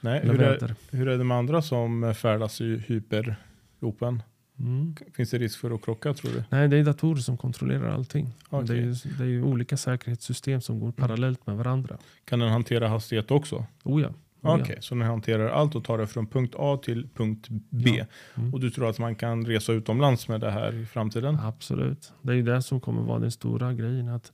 [0.01, 4.23] Nej, hur, är, hur är det med andra som färdas i hyperloopen?
[4.61, 4.95] Mm.
[5.15, 6.45] Finns det risk för att krocka tror du?
[6.51, 8.35] Nej, det är datorer som kontrollerar allting.
[8.49, 8.67] Okej.
[8.69, 11.99] Det, är ju, det är ju olika säkerhetssystem som går parallellt med varandra.
[12.25, 13.67] Kan den hantera hastighet också?
[13.85, 14.09] Oh ja.
[14.43, 14.83] Oh Okej, ja.
[14.83, 17.91] så den hanterar allt och tar det från punkt A till punkt B.
[17.99, 18.05] Ja.
[18.35, 18.55] Mm.
[18.55, 21.39] Och du tror att man kan resa utomlands med det här i framtiden?
[21.43, 22.13] Absolut.
[22.23, 24.09] Det är ju det som kommer vara den stora grejen.
[24.09, 24.33] Att,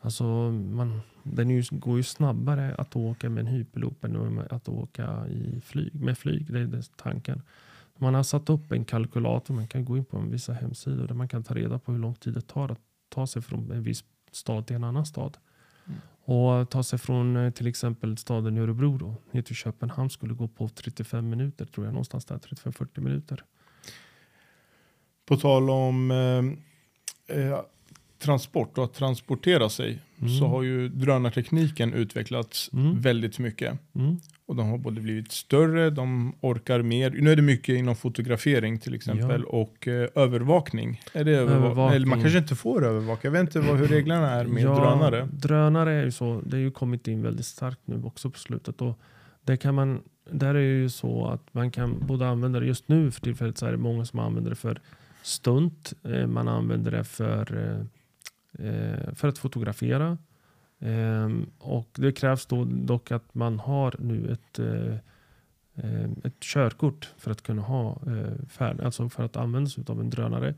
[0.00, 5.26] alltså, man, den ju, går ju snabbare att åka med en hyperloop än att åka
[5.28, 6.52] i flyg, med flyg.
[6.52, 7.42] Det är det tanken.
[7.98, 9.54] Man har satt upp en kalkylator.
[9.54, 11.98] Man kan gå in på en vissa hemsidor där man kan ta reda på hur
[11.98, 15.36] lång tid det tar att ta sig från en viss stad till en annan stad.
[15.86, 15.98] Mm.
[16.24, 20.48] Och ta sig från eh, till exempel staden Örebro då, ner till Köpenhamn skulle gå
[20.48, 21.92] på 35 minuter tror jag.
[21.92, 23.44] Någonstans där 35-40 minuter.
[25.26, 27.60] På tal om eh, eh,
[28.18, 30.38] transport och att transportera sig Mm.
[30.38, 33.00] så har ju drönartekniken utvecklats Mm.
[33.00, 33.78] väldigt mycket.
[33.94, 34.20] Mm.
[34.46, 37.10] Och de har både blivit större, de orkar mer.
[37.10, 39.48] Nu är det mycket inom fotografering till exempel Ja.
[39.58, 41.00] och eh, övervakning.
[41.12, 41.96] Är det överva- Övervakning.
[41.96, 43.20] Eller man kanske inte får övervaka.
[43.28, 45.28] Jag vet inte vad, hur reglerna är med ja, drönare.
[45.32, 46.40] Drönare är ju så.
[46.46, 48.80] Det är ju kommit in väldigt starkt nu också på slutet.
[48.82, 48.98] Och
[49.44, 52.88] det kan man, där är det ju så att man kan både använda det just
[52.88, 54.80] nu för tillfället så är det många som använder det för
[55.22, 55.92] stunt.
[56.04, 57.56] Eh, Man använder det för,
[58.60, 60.18] eh, eh, för att fotografera.
[60.84, 64.94] Ehm, Och det krävs då dock att man har nu ett, eh,
[65.74, 70.00] eh, ett körkort för att kunna ha eh, färd, alltså för att använda sig av
[70.00, 70.54] en drönare.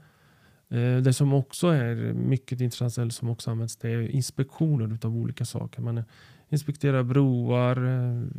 [0.69, 5.17] Eh, Det som också är mycket intressant, eller som också används, det är inspektioner av
[5.17, 5.83] olika saker.
[5.83, 6.05] Man
[6.49, 7.79] inspekterar broar,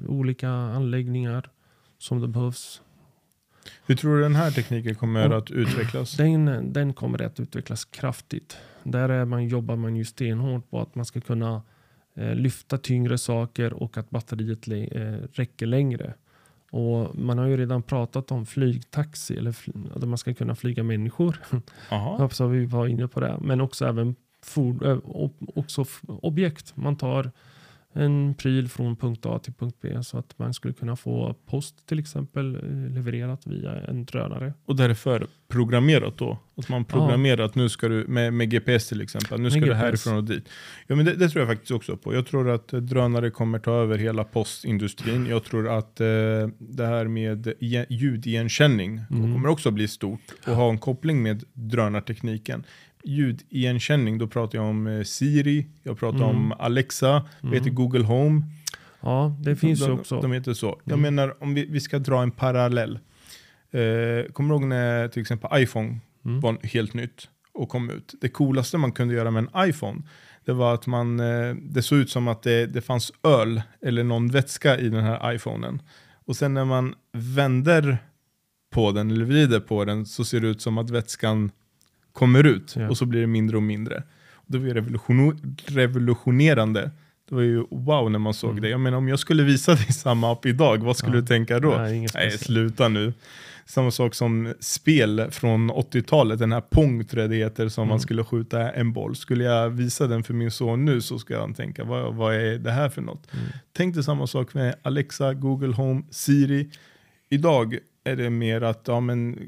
[0.07, 1.49] olika anläggningar
[1.97, 2.81] som det behövs.
[3.85, 6.17] Hur tror du den här tekniken kommer att utvecklas?
[6.17, 8.57] Den, den kommer att utvecklas kraftigt.
[8.83, 11.61] Där är man, jobbar man ju stenhårt på att man ska kunna
[12.23, 15.01] lyfta tyngre saker och att batteriet eh,
[15.33, 16.13] räcker längre.
[16.71, 19.55] Och man har ju redan pratat om flygtaxi, eller
[19.95, 21.41] att man ska kunna flyga människor.
[21.91, 22.29] Jaha.
[22.29, 23.37] Så vi var inne på det.
[23.41, 26.77] Men också även for, ob- också objekt.
[26.77, 27.31] Man tar
[27.97, 31.85] en pryl från punkt A till punkt B så att man skulle kunna få post
[31.87, 34.53] till exempel eh, levererat via en drönare.
[34.65, 36.37] Och det är för programmerat då?
[36.57, 39.69] Att man programmerar att nu ska du, med, med GPS till exempel, nu ska Med
[39.69, 40.49] du härifrån och dit.
[40.87, 42.13] Ja men det, det tror jag faktiskt också på.
[42.13, 45.25] Jag tror att eh, drönare kommer ta över hela postindustrin.
[45.25, 46.05] Jag tror att eh,
[46.59, 49.33] det här med ge- ljudigenkänning Mm.
[49.33, 52.63] kommer också bli stort och ha en koppling med drönartekniken.
[53.07, 56.29] Ljudigenkänning, då pratar jag om eh, Siri, jag pratar Mm.
[56.35, 57.63] om Alexa, Mm.
[57.63, 58.41] du, Google Home.
[59.01, 60.21] Ja, det finns de, ju också.
[60.21, 60.79] De heter så.
[60.83, 61.15] Jag Mm.
[61.15, 62.99] menar om vi, vi ska dra en parallell.
[63.71, 66.39] Eh, kommer du ihåg när till exempel iPhone Mm.
[66.39, 68.13] var helt nytt och kom ut?
[68.21, 70.01] Det coolaste man kunde göra med en iPhone
[70.45, 74.03] det var att man, eh, det såg ut som att det, det fanns öl eller
[74.03, 75.81] någon vätska i den här iPhonen.
[76.25, 77.97] Och sen när man vänder
[78.71, 81.51] på den eller vrider på den så ser det ut som att vätskan
[82.17, 82.89] kommer ut Ja.
[82.89, 84.03] och så blir det mindre och mindre.
[84.45, 86.91] Det var ju revolution, revolutionerande.
[87.29, 88.61] Det var ju wow när man såg Mm.
[88.61, 88.69] det.
[88.69, 91.21] Jag menar om jag skulle visa dig samma app idag, vad skulle Ja.
[91.21, 91.69] du tänka då?
[91.77, 93.13] Nej, Nej, sluta nu.
[93.65, 97.99] Samma sak som spel från 80-talet, den här Pong tror det heter, som man Mm.
[97.99, 99.15] skulle skjuta en boll.
[99.15, 102.57] Skulle jag visa den för min son nu så ska han tänka, vad, vad är
[102.57, 103.33] det här för något?
[103.33, 103.45] Mm.
[103.73, 106.69] Tänk dig samma sak med Alexa, Google Home, Siri.
[107.29, 109.39] Idag är det mer att, ja men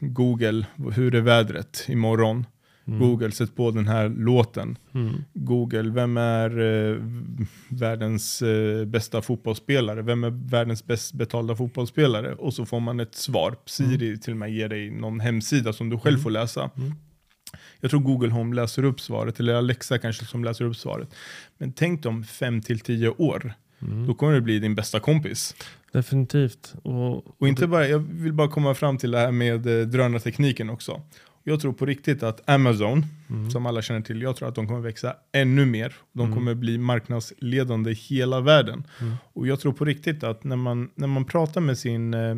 [0.00, 2.46] Google, hur är vädret imorgon?
[2.88, 2.98] Mm.
[3.00, 4.78] Google, sätt på den här låten.
[4.94, 5.14] Mm.
[5.34, 6.96] Google, vem är eh,
[7.68, 10.02] världens eh, bästa fotbollsspelare?
[10.02, 12.34] Vem är världens bäst betalda fotbollsspelare?
[12.34, 13.56] Och så får man ett svar.
[13.66, 16.22] Siri till och med ger dig någon hemsida som du själv Mm.
[16.22, 16.70] får läsa.
[16.76, 16.92] Mm.
[17.80, 21.08] Jag tror Google Home läser upp svaret, eller Alexa kanske som läser upp svaret.
[21.58, 23.52] Men tänk dig om 5 till 10 år,
[23.82, 24.06] Mm.
[24.06, 25.54] då kommer det bli din bästa kompis.
[25.96, 26.74] Definitivt.
[26.82, 30.70] Och, Och inte bara, jag vill bara komma fram till det här med eh, drönartekniken
[30.70, 31.02] också.
[31.44, 33.50] Jag tror på riktigt att Amazon, mm.
[33.50, 35.94] som alla känner till, jag tror att de kommer växa ännu mer.
[36.12, 36.34] De Mm.
[36.38, 38.86] kommer bli marknadsledande i hela världen.
[39.00, 39.14] Mm.
[39.32, 42.36] Och jag tror på riktigt att när man, när man pratar med sin eh,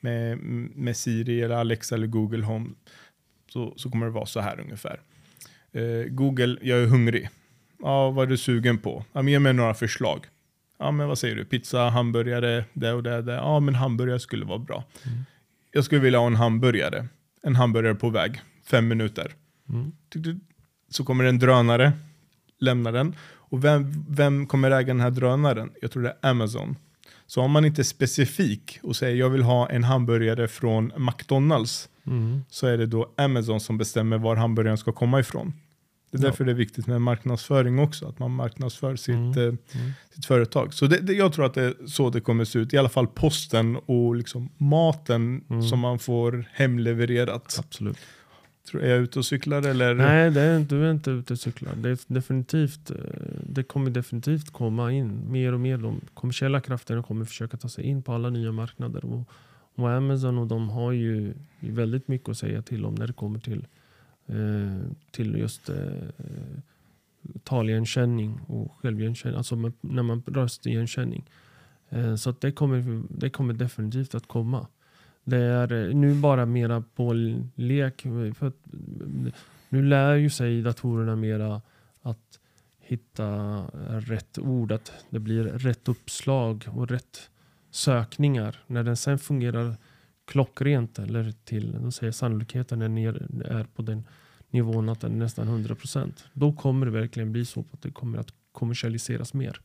[0.00, 0.38] med,
[0.76, 2.70] med Siri eller Alexa eller Google Home
[3.52, 5.00] så, så kommer det vara så här ungefär.
[5.72, 7.28] Eh, Google, jag är hungrig.
[7.82, 9.04] Ja, vad är du sugen på?
[9.12, 10.26] Ja, ge mig några förslag.
[10.78, 11.44] Ja, men vad säger du?
[11.44, 13.32] Pizza, hamburgare, det och det, det.
[13.32, 14.84] Ja, men hamburgare skulle vara bra.
[15.06, 15.18] Mm.
[15.72, 17.06] Jag skulle vilja ha en hamburgare.
[17.42, 18.40] En hamburgare på väg.
[18.64, 19.34] Fem minuter.
[19.68, 19.92] Mm.
[20.90, 21.92] Så kommer en drönare,
[22.60, 23.14] lämnar den.
[23.48, 25.70] Och vem, vem kommer äga den här drönaren?
[25.82, 26.76] Jag tror det är Amazon.
[27.26, 31.88] Så om man inte är specifik och säger jag vill ha en hamburgare från McDonalds
[32.06, 32.44] Mm.
[32.50, 35.52] så är det då Amazon som bestämmer var hamburgaren ska komma ifrån.
[36.16, 36.30] Det är Ja.
[36.30, 39.30] därför det är viktigt med marknadsföring också, att man marknadsför sitt, Mm.
[39.38, 39.56] eh, Mm.
[40.14, 40.74] sitt företag.
[40.74, 42.88] Så det, det, jag tror att det är så det kommer se ut, i alla
[42.88, 45.62] fall posten och liksom maten Mm.
[45.62, 47.56] som man får hemlevererat.
[47.58, 47.98] Absolut.
[48.70, 49.94] Tror, är jag ute och cyklar eller?
[49.94, 51.74] Nej, det är, du är inte ute och cyklar.
[51.76, 52.96] Det, är definitivt, eh,
[53.48, 55.78] det kommer definitivt komma in mer och mer.
[55.78, 59.04] De kommersiella krafterna kommer försöka ta sig in på alla nya marknader.
[59.04, 59.28] Och,
[59.74, 63.38] och Amazon och de har ju väldigt mycket att säga till om när det kommer
[63.38, 63.66] till,
[64.28, 65.76] Eh, till just eh,
[67.44, 69.36] taligenkänning och självigenkänning.
[69.36, 71.30] Alltså med, när man röstigenkänning.
[71.88, 74.66] Eh, så att det, kommer, det kommer definitivt att komma.
[75.24, 77.12] Det är eh, nu bara mera på
[77.54, 78.02] lek.
[78.34, 78.56] För att,
[79.68, 81.62] nu lär ju sig datorerna mera
[82.02, 82.40] att
[82.78, 87.30] hitta rätt ord, att det blir rätt uppslag och rätt
[87.70, 88.58] sökningar.
[88.66, 89.76] När den sen fungerar
[90.26, 94.04] klockrent eller till, de säger sannolikheten är, ner, är på den
[94.50, 96.12] nivån att den är nästan 100%.
[96.32, 99.60] Då kommer det verkligen bli så att det kommer att kommersialiseras mer.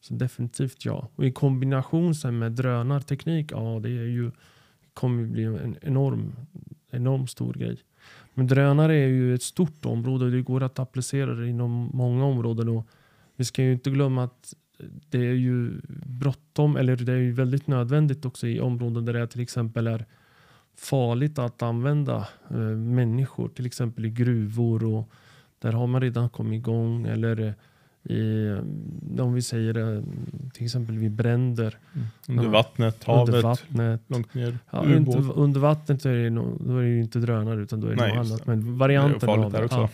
[0.00, 1.08] Så definitivt ja.
[1.14, 4.30] Och i kombination sen med drönarteknik, ja det är ju
[4.94, 6.32] kommer ju bli en enorm,
[6.90, 7.78] enorm stor grej.
[8.34, 12.24] Men drönare är ju ett stort område och det går att applicera det inom många
[12.24, 12.68] områden.
[12.68, 12.86] Och
[13.36, 14.54] vi ska ju inte glömma att
[15.10, 19.26] det är ju bråttom, eller det är ju väldigt nödvändigt också i områden där det
[19.26, 20.04] till exempel är
[20.76, 25.10] farligt att använda eh, människor, till exempel i gruvor och
[25.58, 27.54] där har man redan kommit igång eller
[28.08, 28.46] i,
[29.16, 30.02] eh, om vi säger eh,
[30.52, 31.78] till exempel vid bränder
[32.28, 32.50] Under Ja.
[32.50, 34.00] vattnet, havet, under vattnet.
[34.06, 37.60] långt ner, Ja, inte, under vattnet är det, nog, då är det ju inte drönare
[37.62, 38.46] utan då är det Nej, något annat.
[38.46, 39.64] Men Det är varianten av det.
[39.64, 39.76] också.
[39.76, 39.88] Ja.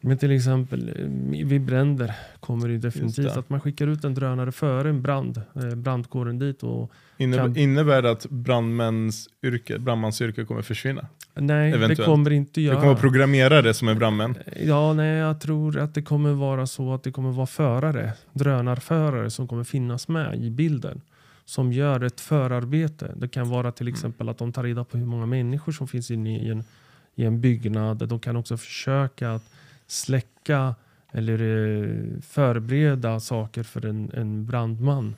[0.00, 3.38] Men till exempel eh, vid bränder kommer det definitivt det.
[3.40, 5.42] att man skickar ut en drönare före en brand.
[5.54, 11.06] Eh, brandkåren dit och Innebär, kan- innebär det att brandmäns yrke, brandmansyrke kommer försvinna?
[11.34, 12.04] nej, det Eventuellt.
[12.04, 12.80] kommer inte Det göra.
[12.80, 14.34] kommer programmerare som är brandmän.
[14.62, 19.30] Ja, nej, jag tror att det kommer vara så att det kommer vara förare, drönarförare
[19.30, 21.00] som kommer finnas med i bilden.
[21.44, 23.14] Som gör ett förarbete.
[23.16, 26.10] Det kan vara till exempel att de tar reda på hur många människor som finns
[26.10, 26.64] inne i en,
[27.14, 28.08] i en byggnad.
[28.08, 29.42] De kan också försöka att
[29.90, 30.74] släcka
[31.12, 35.16] eller eh, förbereda saker för en, en brandman.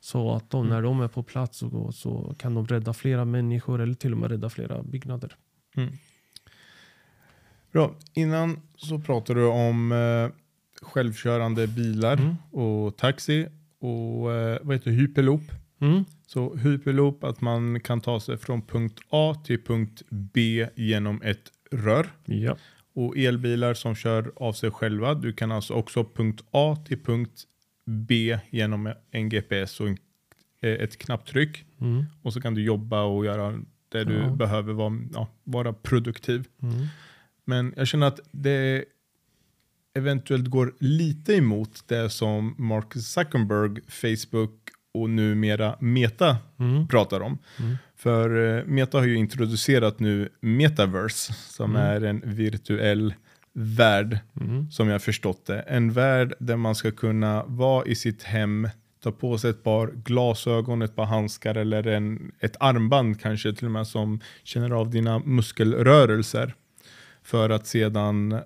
[0.00, 3.24] Så att de, när de är på plats så, går- så kan de rädda flera
[3.24, 5.36] människor eller till och med rädda flera byggnader.
[7.72, 7.94] Bra.
[8.14, 10.28] Innan så pratade du om eh,
[10.82, 12.34] självkörande bilar Mm.
[12.50, 13.46] och taxi
[13.78, 15.42] och eh, vad heter hyperloop.
[15.80, 16.04] Mm.
[16.26, 21.50] Så hyperloop att man kan ta sig från punkt A till punkt B genom ett
[21.70, 22.06] rör.
[22.24, 22.56] Ja.
[22.94, 25.14] Och elbilar som kör av sig själva.
[25.14, 27.42] Du kan alltså också punkt A till punkt
[27.84, 29.98] B genom en GPS och en,
[30.60, 31.64] eh, ett knapptryck.
[31.80, 32.04] Mm.
[32.22, 34.28] Och så kan du jobba och göra det du Ja.
[34.30, 36.44] behöver vara, ja, vara produktiv.
[36.62, 36.86] Mm.
[37.44, 38.84] Men jag känner att det
[39.94, 44.63] eventuellt går lite emot det som Mark Zuckerberg, Facebook
[44.94, 46.88] och numera Meta Mm.
[46.88, 47.38] pratar om.
[47.60, 47.76] Mm.
[47.96, 51.82] För eh, Meta har ju introducerat nu Metaverse som Mm.
[51.82, 53.14] är en virtuell
[53.52, 54.70] värld Mm.
[54.70, 55.60] som jag förstått det.
[55.60, 58.68] En värld där man ska kunna vara i sitt hem,
[59.02, 63.66] ta på sig ett par glasögon, ett par handskar eller en, ett armband kanske till
[63.66, 66.54] och med som känner av dina muskelrörelser.
[67.22, 68.40] För att sedan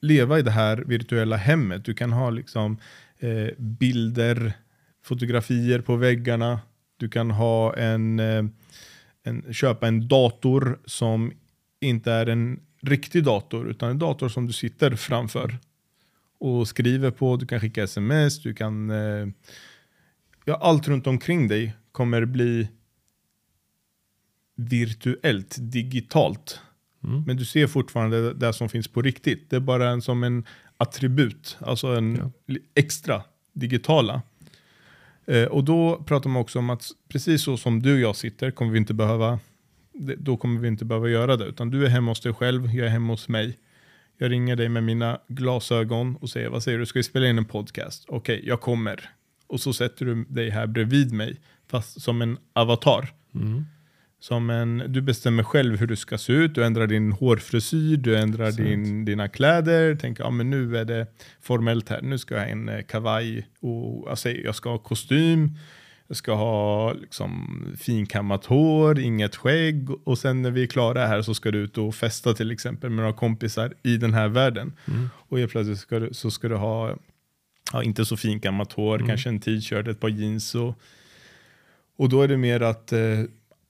[0.00, 1.84] leva i det här virtuella hemmet.
[1.84, 2.78] Du kan ha liksom
[3.18, 4.52] eh, bilder,
[5.08, 6.60] fotografier på väggarna.
[6.96, 8.44] Du kan ha en, eh,
[9.22, 11.32] en, köpa en dator som
[11.80, 15.58] inte är en riktig dator utan en dator som du sitter framför
[16.40, 17.36] och skriver på.
[17.36, 18.90] Du kan skicka sms, du kan...
[18.90, 19.26] Eh,
[20.44, 22.68] ja, allt runt omkring dig kommer bli
[24.56, 26.60] virtuellt, digitalt.
[27.04, 27.22] Mm.
[27.26, 29.50] Men du ser fortfarande det som finns på riktigt.
[29.50, 30.44] Det är bara en, som en
[30.76, 32.16] attribut, alltså en
[32.46, 32.56] Ja.
[32.74, 34.22] extra digitala.
[35.28, 38.50] Eh, och då pratar man också om att precis så som du och jag sitter
[38.50, 39.38] kommer vi inte behöva,
[40.18, 41.44] då kommer vi inte behöva göra det.
[41.44, 43.58] Utan du är hemma hos dig själv, jag är hemma hos mig.
[44.18, 47.38] Jag ringer dig med mina glasögon och säger, vad säger du, ska vi spela in
[47.38, 48.04] en podcast?
[48.08, 49.10] Okej, jag kommer.
[49.46, 51.40] Och så sätter du dig här bredvid mig,
[51.70, 53.12] fast som en avatar.
[53.34, 53.64] Mm.
[54.20, 58.16] Som en, du bestämmer själv hur du ska se ut, du ändrar din hårfrisyr, du
[58.16, 61.06] ändrar din, dina kläder, tänker ja men nu är det
[61.40, 65.54] formellt här, nu ska jag ha en eh, kavaj och säger, jag ska ha kostym,
[66.06, 71.22] jag ska ha liksom finkammat hår, inget skägg och sen när vi är klara här
[71.22, 74.72] så ska du ut och festa till exempel med några kompisar i den här världen.
[74.88, 75.08] Mm.
[75.14, 76.96] Och helt plötsligt ska du, så ska du ha
[77.72, 79.08] ja, inte så fin gammalt hår, Mm.
[79.08, 80.54] kanske en t-shirt, ett par jeans.
[80.54, 80.74] Och,
[81.96, 83.20] och då är det mer att eh,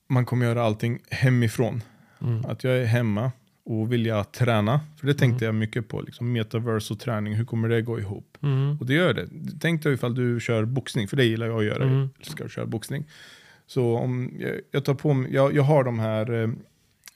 [0.09, 1.83] man kommer göra allting hemifrån.
[2.21, 2.45] Mm.
[2.45, 3.31] Att jag är hemma
[3.65, 5.55] och vill jag träna, för det tänkte Mm.
[5.55, 8.37] jag mycket på, liksom metaverse och träning, hur kommer det gå ihop?
[8.43, 8.77] Mm.
[8.79, 9.27] Och det gör det.
[9.61, 11.83] Tänk dig ifall du kör boxning, för det gillar jag att göra.
[11.83, 12.09] Mm.
[12.37, 13.05] Jag att köra boxning.
[13.67, 16.49] Så om jag, jag tar på mig, jag, jag har de här eh,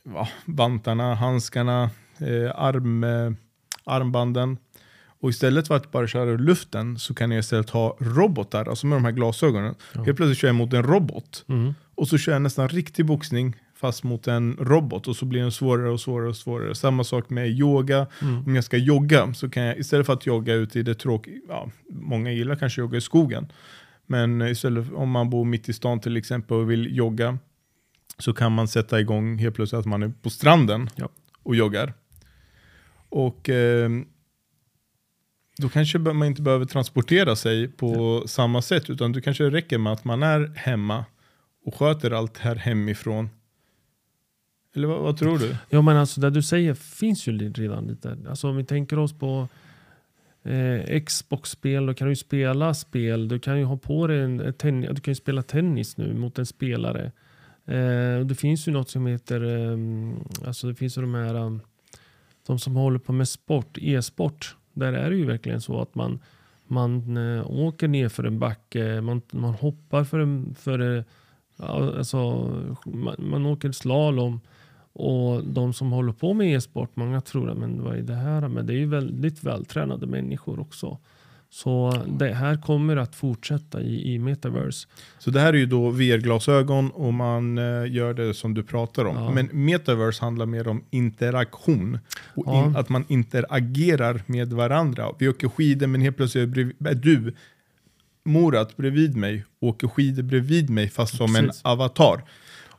[0.03, 3.31] va, vantarna, handskarna, eh, arm, eh,
[3.83, 4.57] armbanden.
[5.19, 8.87] Och istället för att bara köra ur luften så kan jag istället ha robotar, alltså
[8.87, 9.75] med de här glasögonen.
[9.93, 10.03] Ja.
[10.03, 11.45] Helt plötsligt kör jag mot en robot.
[11.47, 11.73] Mm.
[11.95, 15.51] Och så kör jag nästan riktig boxning fast mot en robot och så blir den
[15.51, 16.75] svårare och svårare och svårare.
[16.75, 18.07] Samma sak med yoga.
[18.21, 18.43] Mm.
[18.45, 21.39] Om jag ska jogga så kan jag istället för att jogga ute i det tråkiga,
[21.47, 23.51] ja, många gillar kanske jogga i skogen.
[24.05, 27.37] Men istället om man bor mitt i stan till exempel och vill jogga
[28.17, 31.09] så kan man sätta igång helt plötsligt att man är på stranden Ja.
[31.43, 31.93] och joggar.
[33.09, 33.89] Och eh,
[35.57, 39.93] då kanske man inte behöver transportera sig på samma sätt utan det kanske räcker med
[39.93, 41.05] att man är hemma
[41.64, 43.30] och sköter allt här hemifrån.
[44.76, 45.55] Eller vad, vad tror du?
[45.70, 48.18] Ja men alltså det du säger finns ju redan lite.
[48.30, 49.47] Alltså om vi tänker oss på
[50.43, 53.28] eh, Xbox-spel, då kan du ju spela spel.
[53.28, 56.39] Du kan ju ha på dig en, tennis, du kan ju spela tennis nu mot
[56.39, 57.11] en spelare.
[57.66, 59.78] Eh, det finns ju något som heter, eh,
[60.47, 61.57] alltså det finns ju de här, eh,
[62.47, 64.55] de som håller på med sport, e-sport.
[64.74, 66.20] Där är det ju verkligen så att man,
[66.68, 71.03] man eh, åker ner för en backe, man, man hoppar för en, för, eh,
[71.58, 72.49] alltså,
[72.86, 74.39] man, man åker slalom.
[74.95, 78.47] Och de som håller på med e-sport, många tror att men vad är det här?
[78.47, 80.97] Men det är ju väldigt vältränade människor också.
[81.49, 84.88] Så det här kommer att fortsätta i, i metaverse.
[85.20, 89.06] Så det här är ju då VR-glasögon och man eh, gör det som du pratar
[89.06, 89.16] om.
[89.16, 89.32] Ja.
[89.32, 91.99] Men metaverse handlar mer om interaktion.
[92.36, 92.66] Och Ja.
[92.66, 95.08] in, att man interagerar med varandra.
[95.20, 97.34] Vi åker skidor men helt plötsligt är du,
[98.26, 101.61] Morat bredvid mig, åker skidor bredvid mig fast som Precis.
[101.65, 102.21] en avatar.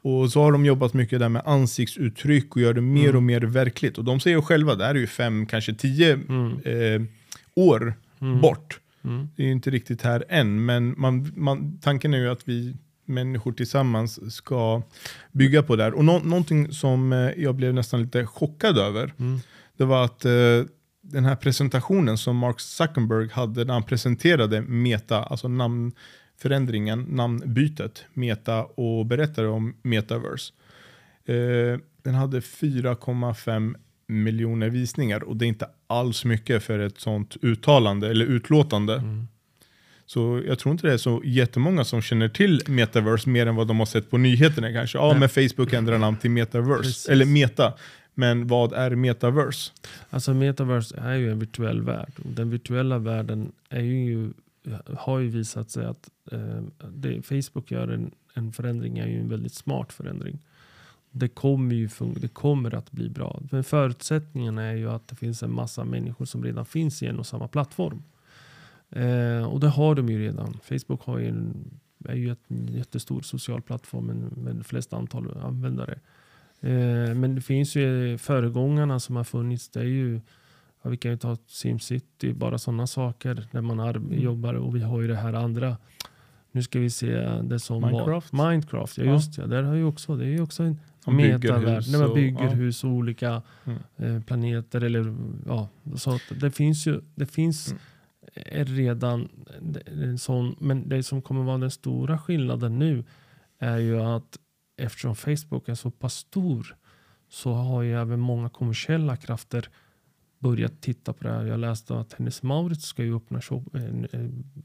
[0.03, 3.17] Och så har de jobbat mycket där med ansiktsuttryck och gör det mer Mm.
[3.17, 3.99] och mer verkligt.
[3.99, 6.53] Och de säger själva, det här är ju fem, kanske tio Mm.
[6.65, 7.03] eh,
[7.55, 8.41] år Mm.
[8.41, 8.81] bort.
[9.05, 9.29] Mm.
[9.37, 12.77] Det är ju inte riktigt här än, men man, man, tanken är ju att vi
[13.07, 14.83] människor tillsammans ska
[15.33, 15.95] bygga på det här.
[15.95, 19.39] Och nå, någonting som eh, jag blev nästan lite chockad över, Mm.
[19.77, 20.33] det var att eh,
[21.05, 28.65] den här presentationen som Mark Zuckerberg hade när han presenterade Meta, alltså namnförändringen, namnbytet, Meta
[28.65, 30.53] och berättade om Metaverse.
[31.25, 33.75] Eh, den hade 4,5
[34.07, 38.95] miljoner visningar och det är inte alls mycket för ett sånt uttalande eller utlåtande.
[38.95, 39.29] Mm.
[40.07, 43.67] Så jag tror inte det är så jättemånga som känner till metaverse mer än vad
[43.67, 44.99] de har sett på nyheterna kanske.
[44.99, 47.09] Ja, men Facebook ändrar namn till metaverse, Precis.
[47.09, 47.73] eller meta.
[48.15, 49.73] Men vad är metaverse?
[50.11, 52.13] Alltså metaverse är ju en virtuell värld.
[52.25, 54.33] Och den virtuella världen är ju,
[54.99, 56.63] har ju visat sig att eh,
[56.93, 60.39] det Facebook gör en, en förändring är ju en väldigt smart förändring.
[61.11, 63.41] Det kommer ju det kommer att bli bra.
[63.51, 67.19] Men förutsättningen är ju att det finns en massa människor som redan finns i en
[67.19, 68.03] och samma plattform.
[68.91, 70.59] Eh, och det har de ju redan.
[70.63, 71.71] Facebook har ju en,
[72.05, 75.99] är ju en jättestor social plattform med, med flest antal användare.
[76.65, 79.69] Eh, men det finns ju föregångarna som har funnits.
[79.69, 80.21] Det är ju,
[80.83, 84.21] ja, vi kan ju ta SimCity, bara sådana saker där man Mm.
[84.23, 85.77] jobbar och vi har ju det här andra.
[86.53, 88.33] Nu ska vi se det som Minecraft?
[88.33, 88.99] var Minecraft.
[88.99, 89.13] Ja, Ja.
[89.13, 89.47] just det.
[89.47, 91.85] Där har ju också, det är ju också en metavärld.
[91.91, 92.51] När man och- bygger ja.
[92.51, 93.79] hus och olika Mm.
[93.97, 94.81] eh, planeter.
[94.85, 95.15] Eller,
[95.47, 97.81] ja, så det finns ju det finns Mm.
[98.35, 99.29] är redan
[100.03, 100.57] en sån.
[100.61, 103.05] Men det som kommer vara den stora skillnaden nu
[103.59, 104.39] är ju att
[104.77, 106.77] eftersom Facebook är så pass stor
[107.31, 109.69] så har ju även många kommersiella krafter
[110.39, 111.45] börjat titta på det här.
[111.45, 114.09] Jag läste att Hennes Mauritz ska ju öppna shop, en,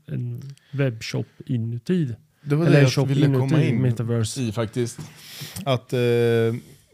[0.06, 0.42] en,
[0.72, 2.16] webbshop inuti.
[2.42, 4.42] Det var Eller det jag ville komma in metaverse.
[4.42, 5.00] i faktiskt.
[5.66, 6.00] Att eh,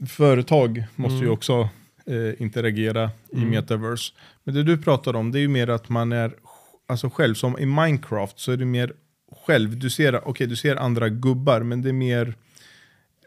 [0.08, 1.34] företag måste ju Mm.
[1.34, 1.70] också
[2.06, 3.50] eh, interagera i Mm.
[3.50, 4.14] metaverse.
[4.44, 6.36] Men det du pratar om det är ju mer att man är
[6.88, 8.94] alltså själv, som i Minecraft så är det mer
[9.46, 9.80] själv.
[9.80, 12.36] Du ser, okay, du ser andra gubbar men det är mer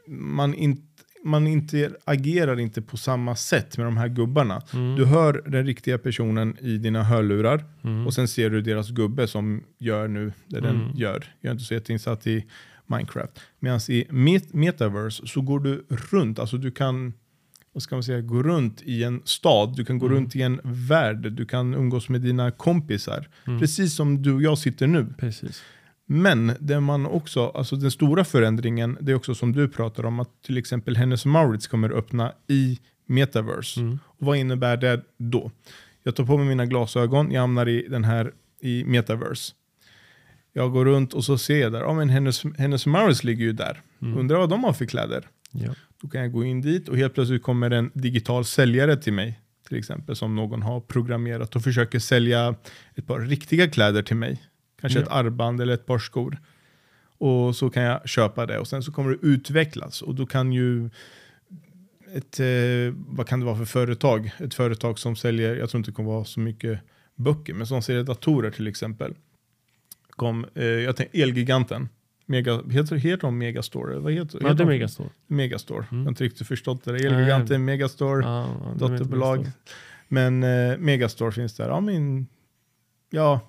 [0.09, 0.82] man, in,
[1.24, 4.62] man inte agerar inte på samma sätt med de här gubbarna.
[4.72, 4.96] Mm.
[4.96, 8.06] Du hör den riktiga personen i dina hörlurar Mm.
[8.06, 10.96] och sen ser du deras gubbe som gör nu det den Mm.
[10.96, 11.24] gör.
[11.40, 12.44] Jag är inte så jätteinsatt i
[12.86, 13.40] Minecraft.
[13.59, 17.12] Medan i Met- Metaverse så går du runt, alltså du kan
[17.72, 20.18] vad ska man säga, gå runt i en stad, du kan gå Mm.
[20.18, 23.28] runt i en värld, du kan umgås med dina kompisar.
[23.46, 23.61] Mm.
[23.61, 25.06] Precis som du och jag sitter nu.
[25.18, 25.62] Precis.
[26.11, 30.20] Men det man också, alltså den stora förändringen, det är också som du pratar om,
[30.20, 33.80] att till exempel Hennes Maurits kommer öppna i Metaverse.
[33.80, 33.98] Mm.
[34.04, 35.50] Och vad innebär det då?
[36.02, 39.54] Jag tar på mig mina glasögon, jag hamnar i den här i metaverse.
[40.52, 43.52] Jag går runt och så ser jag där, ja men hennes, hennes Mars ligger ju
[43.52, 43.82] där.
[44.02, 44.18] Mm.
[44.18, 45.28] Undrar vad de har för kläder?
[45.50, 45.74] Ja.
[46.02, 49.40] Då kan jag gå in dit och helt plötsligt kommer en digital säljare till mig.
[49.68, 52.54] Till exempel som någon har programmerat och försöker sälja
[52.94, 54.42] ett par riktiga kläder till mig.
[54.80, 55.02] Kanske Ja.
[55.04, 56.38] ett armband eller ett par skor.
[57.18, 60.52] Och så kan jag köpa det och sen så kommer det utvecklas och då kan
[60.52, 60.90] ju
[62.14, 64.30] ett, eh, vad kan det vara för företag?
[64.38, 66.80] Ett företag som säljer, jag tror inte det kommer vara så mycket
[67.14, 69.14] böcker, men som säljer datorer till exempel.
[70.10, 71.88] Kom, eh, jag tänkte Elgiganten.
[72.26, 73.98] Mega, heter, heter de Megastore?
[73.98, 74.72] Vad heter, Ja, heter det är de?
[74.72, 75.08] Megastore.
[75.26, 75.78] Megastore.
[75.90, 75.98] Mm.
[75.98, 76.90] Jag har inte riktigt förstått det.
[76.90, 79.46] Elgiganten, Megastore, Ja, dotterbolag.
[80.08, 81.68] Men eh, Megastore finns där.
[81.68, 82.26] Ja, men,
[83.10, 83.40] ja,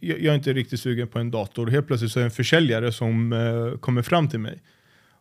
[0.00, 1.66] jag, är inte riktigt sugen på en dator.
[1.66, 4.62] Helt plötsligt så är det en försäljare som eh, kommer fram till mig.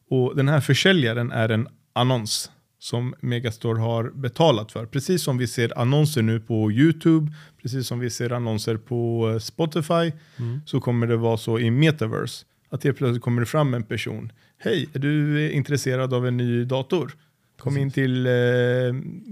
[0.10, 4.86] Och den här försäljaren är en annons som Megastore har betalat för.
[4.86, 7.32] Precis som vi ser annonser nu på YouTube,
[7.62, 10.62] precis som vi ser annonser på eh, Spotify, Mm.
[10.66, 12.46] så kommer det vara så i metaverse.
[12.70, 14.32] Att helt plötsligt kommer det fram en person.
[14.58, 17.12] Hej, är du eh, intresserad av en ny dator?
[17.60, 18.32] Kom in till eh,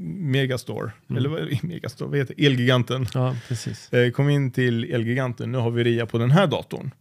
[0.03, 1.17] Megastore, Mm.
[1.17, 2.35] eller vad, Megastore, vad heter?
[2.37, 3.05] Elgiganten.
[3.13, 3.93] Ja, precis.
[3.93, 6.91] Eh, kom in till Elgiganten, nu har vi rea på den här datorn.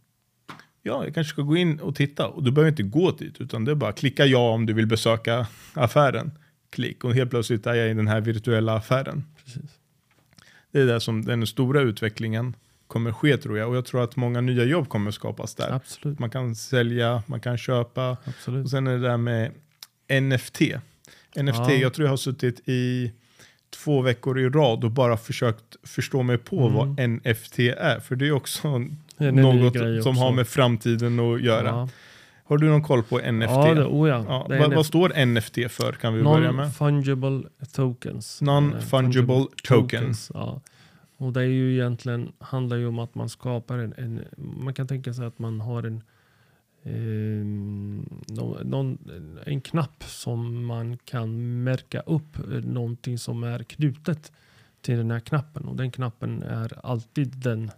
[0.83, 2.27] Ja, jag kanske ska gå in och titta.
[2.27, 4.87] Och du behöver inte gå dit, utan det är bara klicka ja om du vill
[4.87, 6.31] besöka affären.
[6.69, 9.23] Klick och helt plötsligt är jag i den här virtuella affären.
[9.45, 9.71] precis.
[10.71, 12.55] Det är där som den stora utvecklingen
[12.87, 13.69] kommer ske tror jag.
[13.69, 15.71] Och jag tror att många nya jobb kommer skapas där.
[15.71, 16.19] Absolut.
[16.19, 18.17] Man kan sälja, man kan köpa.
[18.25, 18.63] Absolut.
[18.65, 19.51] Och sen är det där med
[20.21, 20.61] NFT.
[21.43, 21.71] NFT, Ja.
[21.73, 23.11] jag tror jag har suttit i
[23.83, 26.73] två veckor i rad och bara försökt förstå mig på Mm.
[26.73, 27.99] vad NFT är.
[27.99, 28.79] För det är också
[29.17, 29.73] Det är något
[30.03, 30.23] som också.
[30.23, 31.67] har med framtiden att göra.
[31.67, 31.89] Ja,
[32.43, 33.51] Har du någon koll på NFT?
[33.51, 34.45] ja, det, oh ja.
[34.49, 36.65] Det vad, vad står NFT för kan vi börja med?
[36.67, 38.41] Non-fungible tokens.
[38.41, 40.13] Non-fungible Eh, token.
[40.33, 40.61] Ja.
[41.17, 44.21] Och det är ju egentligen, handlar ju om att man skapar en, en
[44.63, 46.03] man kan tänka sig att man har en
[46.87, 48.05] Ehm,
[48.63, 48.97] någon,
[49.45, 54.31] en knapp som man kan märka upp eh, någonting som är knutet
[54.81, 55.65] till den här knappen.
[55.65, 57.71] Och den knappen är alltid den.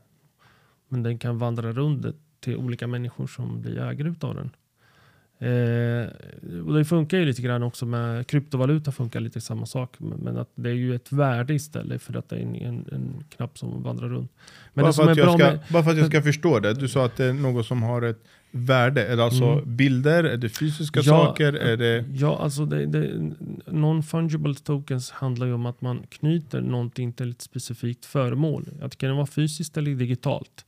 [0.88, 2.06] Men den kan vandra runt
[2.40, 4.50] till olika människor som blir ägare utav den.
[5.42, 6.08] Eh,
[6.68, 9.96] och det funkar ju lite grann också med kryptovaluta funkar lite samma sak.
[9.98, 12.86] Men men att det är ju ett värde istället för att det är en, en,
[12.92, 14.32] en knapp som vandrar runt.
[14.74, 16.74] Men bara, för att jag ska, med, bara för att jag ska förstå det.
[16.74, 19.06] Du sa att det är något som har ett värde.
[19.06, 19.76] Är det alltså Mm.
[19.76, 20.24] bilder?
[20.24, 21.54] Är det fysiska Ja, saker?
[21.54, 22.06] Är det...
[22.14, 23.12] Ja, alltså det, det,
[23.66, 28.70] non-fungible tokens handlar ju om att man knyter någonting till ett specifikt föremål.
[28.82, 30.66] Att det kan vara fysiskt eller digitalt.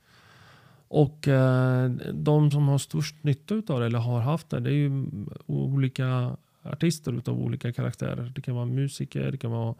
[0.94, 4.74] Och eh, de som har störst nytta av det eller har haft det, det är
[4.74, 5.06] ju
[5.46, 8.32] olika artister utav olika karaktärer.
[8.34, 9.74] Det kan vara musiker, det kan vara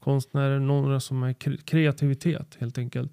[0.00, 3.12] konstnärer, några som är kre- kreativitet helt enkelt.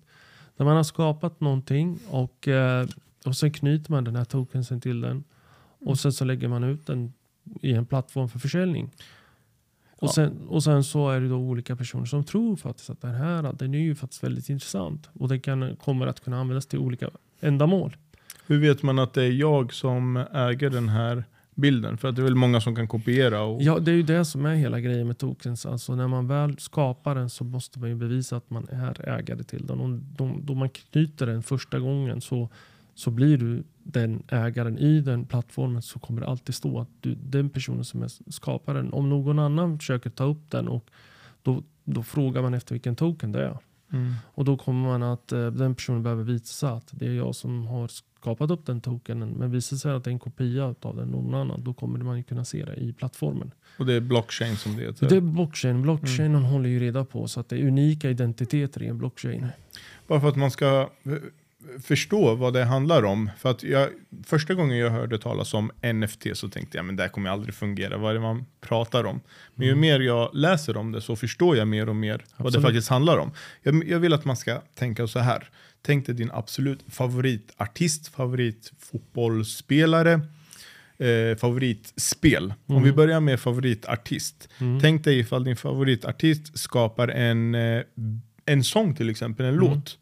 [0.57, 2.87] Där man har skapat någonting och, eh,
[3.25, 5.23] och sen knyter man den här tokensen till den.
[5.79, 7.13] Och sen så lägger man ut den
[7.61, 8.89] i en plattform för försäljning.
[9.97, 10.11] Och, Ja.
[10.13, 13.53] sen, och sen så är det då olika personer som tror faktiskt att den här
[13.53, 15.09] den är ju faktiskt väldigt intressant.
[15.19, 17.09] Och den kan, kommer att kunna användas till olika
[17.45, 17.95] ändamål.
[18.47, 21.23] Hur vet man att det är jag som äger den här
[21.55, 21.97] bilden?
[21.97, 23.41] För att det är väl många som kan kopiera.
[23.41, 23.61] Och...
[23.61, 25.65] Ja, det är ju det som är hela grejen med tokens.
[25.65, 29.43] Alltså när man väl skapar den så måste man ju bevisa att man är ägare
[29.43, 29.79] till den.
[29.79, 32.49] Och då, då man knyter den första gången så,
[32.95, 37.15] så blir du den ägaren i den plattformen så kommer det alltid stå att du,
[37.15, 38.93] den personen som är skaparen.
[38.93, 40.89] Om någon annan försöker ta upp den och
[41.43, 43.57] då, då frågar man efter vilken token det är.
[43.93, 44.13] Mm.
[44.25, 47.67] Och då kommer man att eh, den personen behöver visa att det är jag som
[47.67, 49.29] har skapat upp den tokenen.
[49.29, 52.17] Men visar sig att det är en kopia av den någon annan, då kommer man
[52.17, 53.51] ju kunna se det i plattformen.
[53.79, 55.09] Och det är blockchain som det heter.
[55.09, 55.81] Det är blockchain.
[55.81, 59.47] Blockchainen håller ju reda på så att det är unika identiteter i en blockchain.
[60.07, 60.89] Bara för att man ska
[61.83, 63.29] förstå vad det handlar om.
[63.37, 63.89] För att jag,
[64.25, 67.55] första gången jag hörde talas om NFT så tänkte jag men det här kommer aldrig
[67.55, 67.97] fungera.
[67.97, 69.19] Vad är det man pratar om?
[69.55, 69.81] Men ju Mm.
[69.81, 72.65] mer jag läser om det så förstår jag mer och mer vad det Absolut.
[72.65, 73.31] faktiskt handlar om.
[73.63, 75.49] Jag, jag vill att man ska tänka så här.
[75.81, 80.13] Tänk dig din absolut favoritartist, favoritfotbollsspelare,
[80.97, 82.53] eh, favoritspel.
[82.65, 82.83] Om Mm.
[82.83, 84.49] vi börjar med favoritartist.
[84.59, 84.79] Mm.
[84.81, 87.81] Tänk dig ifall din favoritartist skapar en, eh,
[88.45, 89.65] en sång till exempel, en Mm.
[89.69, 89.97] låt.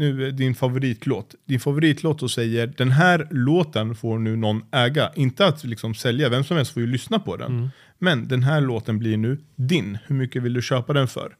[0.00, 1.34] Nu din favoritlåt.
[1.44, 5.10] Din favoritlåt och säger den här låten får nu någon äga.
[5.14, 7.52] Inte att liksom sälja, vem som helst får ju lyssna på den.
[7.52, 7.70] Mm.
[7.98, 9.98] Men den här låten blir nu din.
[10.06, 11.36] Hur mycket vill du köpa den för?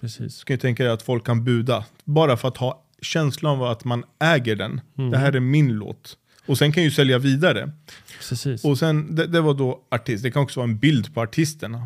[0.00, 0.34] Precis.
[0.34, 1.84] Så kan jag tänka dig att folk kan buda.
[2.04, 4.80] Bara för att ha känslan av att man äger den.
[4.98, 5.10] Mm.
[5.10, 6.16] Det här är min låt.
[6.46, 7.72] Och sen kan ju sälja vidare.
[8.28, 8.64] Precis.
[8.64, 10.22] Och sen, det, det var då artist.
[10.22, 11.78] Det kan också vara en bild på artisten.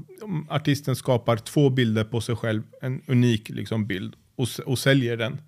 [0.48, 5.38] Artisten skapar två bilder på sig själv, en unik liksom, bild, och, och säljer den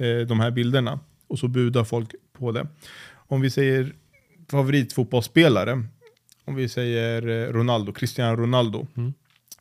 [0.00, 2.66] eh, de här bilderna och så budar folk på det.
[3.12, 3.92] Om vi säger
[4.50, 5.84] favoritfotbollsspelare,
[6.44, 8.86] om vi säger eh, Ronaldo, Cristiano Ronaldo.
[8.96, 9.12] Mm.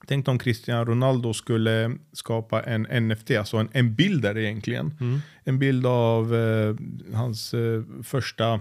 [0.07, 4.93] Tänk om Cristiano Ronaldo skulle skapa en NFT, alltså en, en bild där egentligen.
[4.99, 5.19] Mm.
[5.43, 6.75] En bild av eh,
[7.13, 8.59] hans eh, första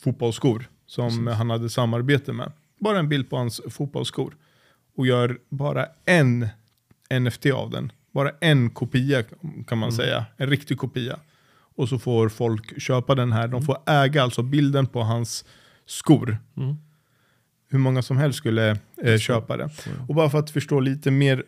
[0.00, 1.38] fotbollsskor som Precis.
[1.38, 2.52] han hade samarbete med.
[2.80, 4.36] Bara en bild på hans fotbollsskor.
[4.96, 6.48] Och gör bara en
[7.20, 7.92] NFT av den.
[8.12, 9.22] Bara en kopia
[9.66, 9.92] kan man Mm.
[9.92, 10.24] säga.
[10.36, 11.18] En riktig kopia.
[11.74, 13.42] Och så får folk köpa den här.
[13.48, 13.62] De Mm.
[13.62, 15.44] får äga alltså bilden på hans
[15.86, 16.38] skor.
[16.56, 16.76] Mm.
[17.68, 19.68] Hur många som helst skulle eh, köpa det.
[19.70, 21.44] Så, Och bara för att förstå lite mer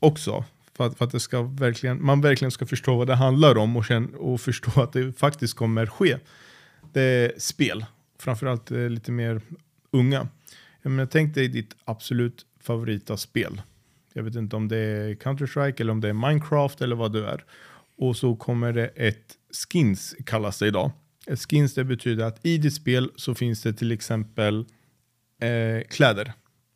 [0.00, 0.44] också,
[0.76, 3.76] för att, för att det ska verkligen, man verkligen ska förstå vad det handlar om
[3.76, 6.16] och, känna, och förstå att det faktiskt kommer ske.
[6.92, 7.84] Det är spel,
[8.18, 9.40] framförallt eh, lite mer
[9.90, 10.28] unga.
[10.82, 13.62] Jag menar, tänk dig ditt absolut favorita spel.
[14.16, 17.26] Jag vet inte om det är Counter-Strike eller om det är Minecraft eller vad det
[17.26, 17.44] är.
[17.96, 19.34] Och så kommer det ett
[19.70, 20.90] skins kallas det idag.
[21.26, 24.66] Ett skins det betyder att i ditt spel så finns det till exempel
[25.40, 26.32] eh, kläder.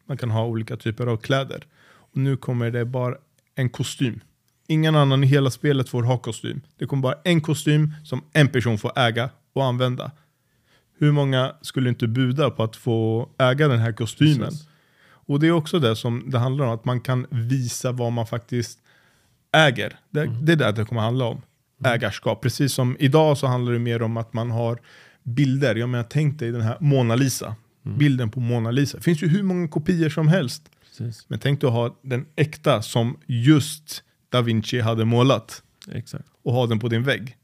[0.06, 1.66] Man kan ha olika typer av kläder.
[1.82, 3.14] Och nu kommer det bara
[3.54, 4.20] en kostym.
[4.66, 6.60] Ingen annan i hela spelet får ha kostym.
[6.78, 10.10] Det kommer bara en kostym som en person får äga och använda.
[10.98, 14.48] Hur många skulle inte buda på att få äga den här kostymen?
[14.48, 14.69] Precis.
[15.30, 18.26] Och det är också det som det handlar om, att man kan visa vad man
[18.26, 18.78] faktiskt
[19.52, 19.98] äger.
[20.10, 21.42] Det, det är det det kommer handla om.
[21.84, 22.42] Ägarskap.
[22.42, 24.80] Precis som idag så handlar det mer om att man har
[25.22, 25.74] bilder.
[25.74, 27.56] Jag menar, tänk dig den här Mona Lisa.
[27.82, 28.96] Bilden på Mona Lisa.
[28.96, 30.70] Det finns ju hur många kopior som helst.
[30.84, 31.24] Precis.
[31.28, 35.62] Men tänk dig att ha den äkta som just Da Vinci hade målat
[35.92, 36.24] Exakt.
[36.42, 37.36] och ha den på din vägg.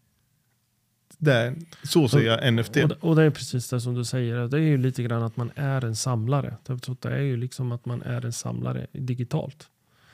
[1.18, 2.76] Det är, så ser jag NFT.
[2.76, 4.48] Och, det- och det är precis det som du säger.
[4.48, 6.56] Det är ju lite grann att man är en samlare.
[7.00, 9.68] Det är ju liksom att man är en samlare digitalt.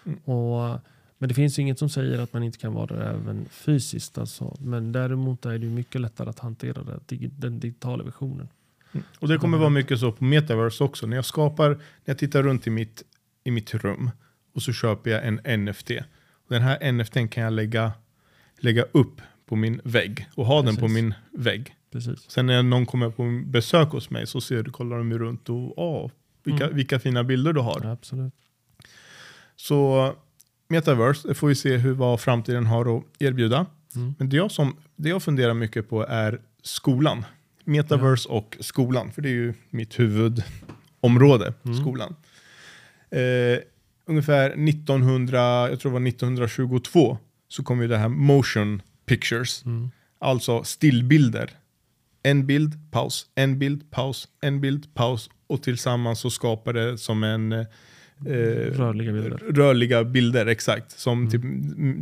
[0.07, 0.19] Mm.
[0.19, 0.79] Och,
[1.19, 4.19] men det finns ju inget som säger att man inte kan vara det även fysiskt.
[4.19, 4.57] Alltså.
[4.61, 8.49] Men däremot är det ju mycket lättare att hantera det, den digitala versionen.
[9.19, 11.07] Och det kommer vara mycket så på metaverse också.
[11.07, 13.03] När jag skapar, när jag tittar runt i mitt,
[13.45, 14.11] i mitt rum
[14.55, 15.91] och så köper jag en NFT.
[16.49, 17.93] Den här NFTn kan jag lägga,
[18.59, 19.21] lägga upp
[19.53, 20.95] på min vägg och ha den på Precis.
[20.95, 21.75] min vägg.
[21.93, 22.31] Precis.
[22.31, 25.79] Sen när någon kommer på besök hos mig så ser, kollar de ju runt och
[25.79, 26.11] åh,
[26.45, 26.77] vilka, Mm.
[26.77, 27.81] vilka fina bilder du har.
[27.85, 28.33] Ja, absolut.
[29.57, 30.13] Så
[30.69, 33.67] metaverse, det får vi se hur, vad framtiden har att erbjuda.
[33.97, 34.15] Mm.
[34.19, 37.25] Men det jag, som, det jag funderar mycket på är skolan.
[37.65, 41.77] Metaverse och skolan, för det är ju mitt huvudområde, Mm.
[41.81, 42.15] skolan.
[43.11, 43.59] Eh,
[44.07, 45.41] ungefär 1900,
[45.71, 49.91] jag tror det var 1922, så kom ju det här motion pictures, Mm.
[50.19, 51.51] alltså stillbilder.
[52.23, 57.25] En bild, paus, en bild, paus, en bild, paus och tillsammans så skapar det som
[57.25, 57.67] en eh,
[58.27, 59.39] Rörliga bilder.
[59.39, 60.99] Rörliga bilder, exakt.
[60.99, 61.31] Som Mm.
[61.31, 61.43] typ,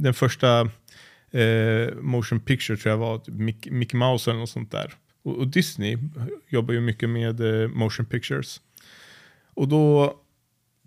[0.02, 0.60] den första
[1.30, 4.92] eh, motion picture tror jag var typ Mickey, Mickey Mouse eller något sånt där.
[5.22, 5.98] Och, och Disney
[6.48, 8.60] jobbar ju mycket med eh, motion pictures.
[9.54, 10.14] Och då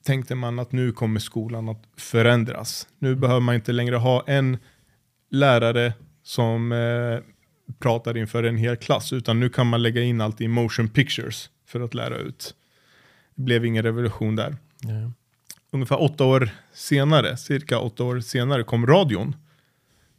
[0.03, 2.87] tänkte man att nu kommer skolan att förändras.
[2.99, 4.57] Nu behöver man inte längre ha en
[5.33, 7.19] lärare som eh,
[7.79, 11.49] pratar inför en hel klass, utan nu kan man lägga in allt i motion pictures
[11.67, 12.55] för att lära ut.
[13.35, 15.11] Det blev ingen revolution där Ja.
[15.71, 19.35] ungefär åtta år senare, cirka åtta år senare, kom radion.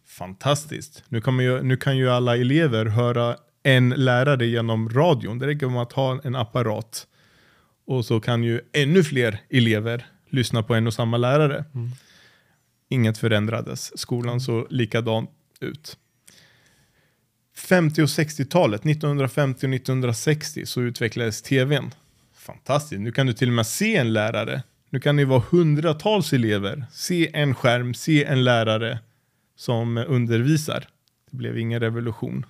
[0.06, 1.04] Fantastiskt.
[1.08, 5.38] Nu kan, ju, nu kan ju alla elever höra en lärare genom radion.
[5.38, 7.06] Det räcker med att ha en apparat.
[7.86, 11.64] Och så kan ju ännu fler elever lyssna på en och samma lärare.
[11.74, 11.90] Mm.
[12.94, 13.98] Inget förändrades.
[13.98, 15.26] Skolan såg likadan
[15.60, 15.98] ut.
[17.56, 21.90] 50 och 60-talet, 1950 och 1960, så utvecklades tvn.
[22.34, 23.00] Fantastiskt.
[23.00, 24.62] Nu kan du till och med se en lärare.
[24.90, 26.84] Nu kan det vara hundratals elever.
[26.92, 28.98] Se en skärm, se en lärare
[29.56, 30.88] som undervisar.
[31.30, 32.46] Det blev ingen revolution.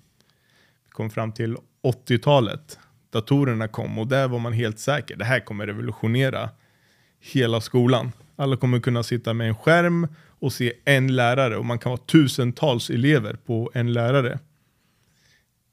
[0.84, 2.78] Vi kom fram till 80-talet.
[3.10, 5.16] Datorerna kom och där var man helt säker.
[5.16, 6.50] Det här kommer revolutionera
[7.20, 8.12] hela skolan.
[8.36, 10.08] Alla kommer kunna sitta med en skärm
[10.38, 14.38] och se en lärare och man kan vara tusentals elever på en lärare.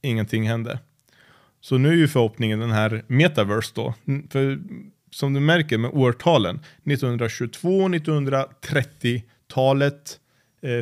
[0.02, 0.80] Ingenting hände.
[1.62, 3.94] Så nu är ju förhoppningen den här metaverse då.
[4.30, 4.60] För
[5.12, 10.20] som du märker med årtalen, 1922, 1930-talet,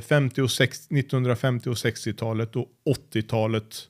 [0.04, 2.68] 50 och 60, 1950 och 60-talet och
[3.14, 3.88] 80-talet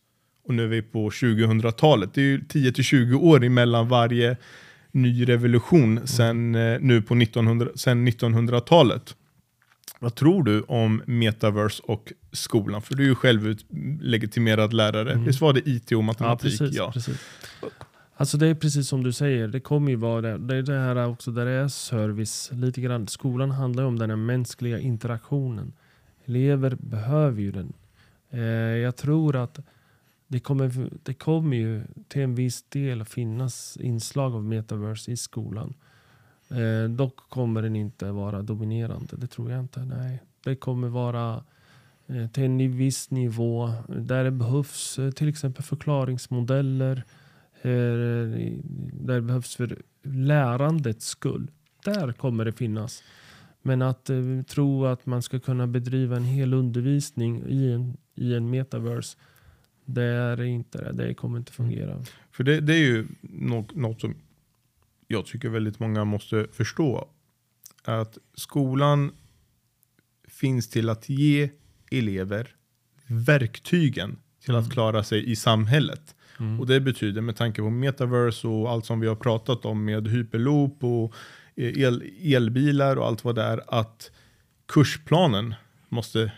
[0.48, 2.14] och nu är vi på 2000-talet.
[2.14, 4.38] Det är ju 10 till 20 år emellan varje
[4.92, 9.16] ny revolution sen, eh, nu på 1900, sen 1900-talet.
[10.00, 12.82] Vad tror du om metaverse och skolan?
[12.82, 15.12] För du är ju självlegitimerad lärare.
[15.12, 15.26] Mm.
[15.26, 16.60] Visst var det IT och Ja, matematik?
[16.60, 16.80] precis.
[16.94, 17.20] precis.
[18.16, 20.38] Alltså det är precis som du säger, det kommer ju vara det.
[20.38, 23.08] Det är det här också där det är service lite grann.
[23.08, 25.74] Skolan handlar ju om den här mänskliga interaktionen.
[26.26, 27.74] Elever behöver ju den.
[28.32, 28.40] Eh,
[28.78, 29.60] jag tror att
[30.32, 35.74] det kommer, det kommer ju till en viss del finnas inslag av metaverse i skolan.
[36.50, 39.16] Eh, dock kommer den inte vara dominerande.
[39.18, 39.80] Det tror jag inte.
[39.80, 40.24] Nej.
[40.44, 41.44] Det kommer vara
[42.08, 47.04] eh, till en viss nivå där det behövs eh, till exempel förklaringsmodeller.
[47.62, 48.52] Eh,
[48.94, 51.52] där det behövs för lärandets skull.
[51.86, 53.04] Där kommer det finnas.
[53.62, 58.34] Men att eh, tro att man ska kunna bedriva en hel undervisning i en, i
[58.34, 59.18] en metaverse.
[59.94, 60.92] Det är inte det.
[61.08, 62.04] Det kommer inte fungera.
[62.32, 64.16] För det, det är ju något, något som
[65.08, 67.08] jag tycker väldigt många måste förstå.
[67.84, 69.12] Att skolan
[70.28, 71.50] finns till att ge
[71.92, 72.56] elever
[73.08, 74.72] verktygen till att Mm.
[74.72, 76.16] klara sig i samhället.
[76.40, 76.60] Mm.
[76.60, 80.08] Och det betyder med tanke på metaverse och allt som vi har pratat om med
[80.08, 81.14] hyperloop och
[81.56, 84.12] el, elbilar och allt vad det är att
[84.66, 85.56] kursplanen
[85.90, 86.32] måste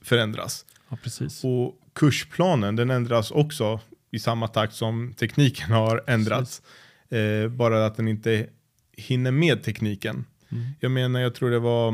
[0.00, 0.66] förändras.
[0.88, 1.44] Ja, precis.
[1.44, 3.80] Och kursplanen den ändras också
[4.10, 6.62] i samma takt som tekniken har ändrats.
[7.08, 8.46] Eh, bara att den inte
[8.92, 10.24] hinner med tekniken.
[10.48, 10.64] Mm.
[10.80, 11.88] Jag menar, jag tror det var,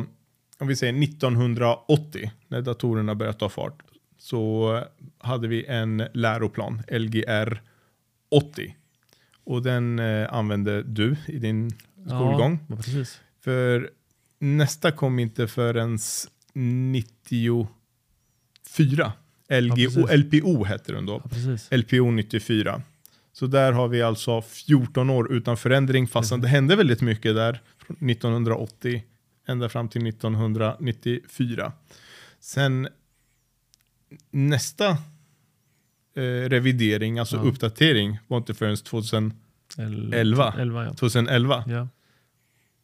[0.59, 3.82] om vi säger 1980, när datorerna började ta fart,
[4.18, 4.84] så
[5.18, 7.62] hade vi en läroplan, Lgr
[8.30, 8.76] 80.
[9.44, 11.70] Och den eh, använde du i din
[12.07, 12.59] skolgång.
[12.68, 13.20] Ja, precis.
[13.40, 13.90] För
[14.38, 15.98] nästa kom inte förrän
[16.53, 19.12] 94.
[19.51, 19.96] LGO, precis.
[20.11, 21.22] LPO hette den då.
[21.70, 21.76] Ja.
[21.76, 22.82] LPO 94.
[23.32, 27.61] Så där har vi alltså 14 år utan förändring fastän det hände väldigt mycket där
[27.86, 29.03] från 1980
[29.48, 31.72] ända fram till 1994.
[32.40, 32.88] Sen
[34.30, 34.88] nästa
[36.16, 37.42] eh, revidering, alltså Ja.
[37.42, 39.32] uppdatering, var inte förrän 2000,
[39.78, 40.55] El- Elva.
[40.59, 40.92] 11 ja.
[40.94, 41.64] 2011.
[41.68, 41.88] ja.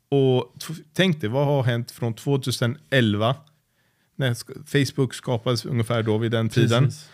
[0.08, 0.54] Och
[0.92, 3.36] tänk dig, vad har hänt från 2011?
[4.16, 4.34] När
[4.66, 6.84] Facebook skapades ungefär då vid den tiden.
[6.84, 7.08] Precis.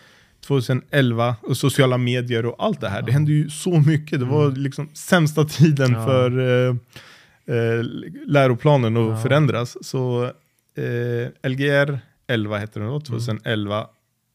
[0.47, 3.01] 2011 och sociala medier och allt det här.
[3.01, 3.13] Det Ja.
[3.13, 4.19] hände ju så mycket.
[4.19, 6.05] Det var liksom sämsta tiden Ja.
[6.05, 6.75] för eh,
[7.55, 7.83] eh,
[8.27, 9.21] läroplanen att Ja.
[9.21, 9.77] förändras.
[9.87, 10.23] Så
[10.75, 13.87] eh, Lgr 11 hette den då, 2011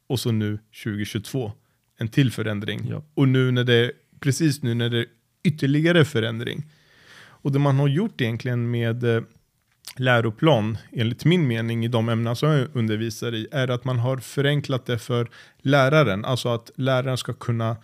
[0.06, 1.52] och så nu 2022.
[1.98, 2.92] En till förändring.
[3.14, 5.06] Och nu när det, precis nu när det är
[5.44, 6.64] ytterligare förändring.
[7.20, 9.22] Och det man har gjort egentligen med eh,
[9.96, 14.16] läroplan, enligt min mening i de ämnen som jag undervisar i, är att man har
[14.16, 15.28] förenklat det för
[15.58, 16.24] läraren.
[16.24, 17.76] Alltså att läraren ska kunna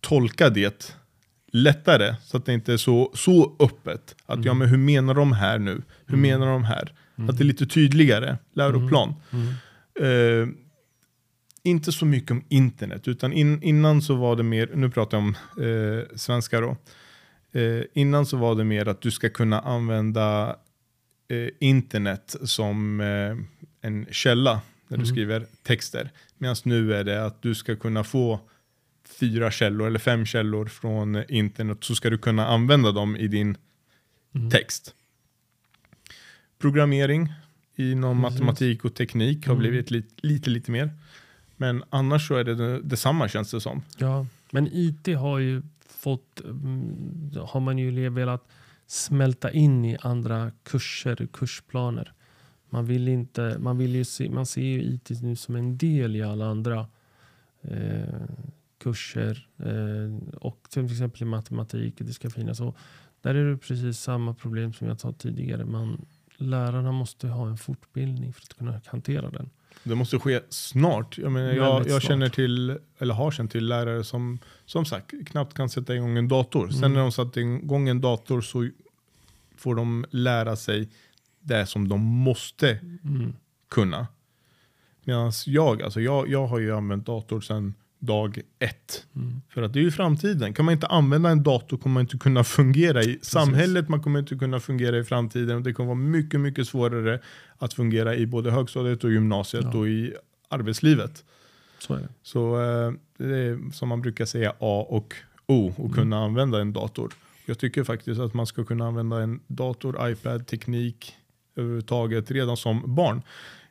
[0.00, 0.96] tolka det
[1.52, 4.14] lättare så att det inte är så, så öppet.
[4.26, 5.82] Att ja, men hur menar de här nu?
[6.06, 6.92] Hur menar de här?
[7.28, 9.14] Att det är lite tydligare läroplan.
[9.30, 10.42] Mm.
[10.42, 10.48] Eh,
[11.62, 15.24] inte så mycket om internet, utan in, innan så var det mer, nu pratar jag
[15.24, 15.34] om
[15.64, 16.76] eh, svenska då.
[17.52, 20.56] Eh, innan så var det mer att du ska kunna använda
[21.28, 23.36] eh, internet som eh,
[23.80, 25.06] en källa när du Mm.
[25.06, 26.10] skriver texter.
[26.38, 28.40] Medan nu är det att du ska kunna få
[29.20, 33.56] fyra källor eller fem källor från internet så ska du kunna använda dem i din
[34.34, 34.50] Mm.
[34.50, 34.94] text.
[36.58, 37.32] Programmering
[37.76, 38.40] inom Precis.
[38.40, 39.60] matematik och teknik har Mm.
[39.60, 40.90] blivit lite, lite, lite mer.
[41.56, 43.82] Men annars så är det det- detsamma känns det som.
[43.98, 48.48] Ja, men IT har ju fått, mm, har man ju velat
[48.88, 52.12] smälta in i andra kurser, kursplaner.
[52.70, 56.16] Man vill inte, man vill ju se, man ser ju IT nu som en del
[56.16, 56.86] i alla andra
[57.62, 58.20] eh,
[58.78, 62.60] kurser eh, och till exempel i matematik, det ska finnas.
[62.60, 62.76] Och
[63.20, 65.64] där är det precis samma problem som jag sa tidigare.
[65.64, 69.50] Man, lärarna måste ha en fortbildning för att kunna hantera den.
[69.82, 71.18] Det måste ske snart.
[71.18, 72.02] Jag, menar, jag, jag snart.
[72.02, 76.28] känner till, eller har känt till lärare som, som sagt knappt kan sätta igång en
[76.28, 76.68] dator.
[76.68, 76.92] Sen Mm.
[76.92, 78.68] när de satt igång en dator så
[79.56, 80.88] får de lära sig
[81.40, 82.70] det som de måste
[83.04, 83.32] Mm.
[83.68, 84.06] kunna.
[85.04, 89.06] Medan jag, alltså jag, jag har ju använt dator sedan dag ett.
[89.16, 89.40] Mm.
[89.48, 90.52] För att det är ju framtiden.
[90.54, 94.18] Kan man inte använda en dator kommer man inte kunna fungera i samhället, man kommer
[94.18, 95.56] inte kunna fungera i framtiden.
[95.56, 97.20] Och det kommer vara mycket, mycket svårare
[97.58, 99.78] att fungera i både högstadiet och gymnasiet Ja.
[99.78, 100.14] och i
[100.48, 101.24] arbetslivet.
[101.78, 102.08] Så är det.
[102.22, 105.14] Så eh, det är som man brukar säga A och
[105.46, 105.92] O och Mm.
[105.92, 107.12] kunna använda en dator.
[107.46, 111.14] Jag tycker faktiskt att man ska kunna använda en dator, iPad, teknik
[111.56, 113.22] överhuvudtaget redan som barn.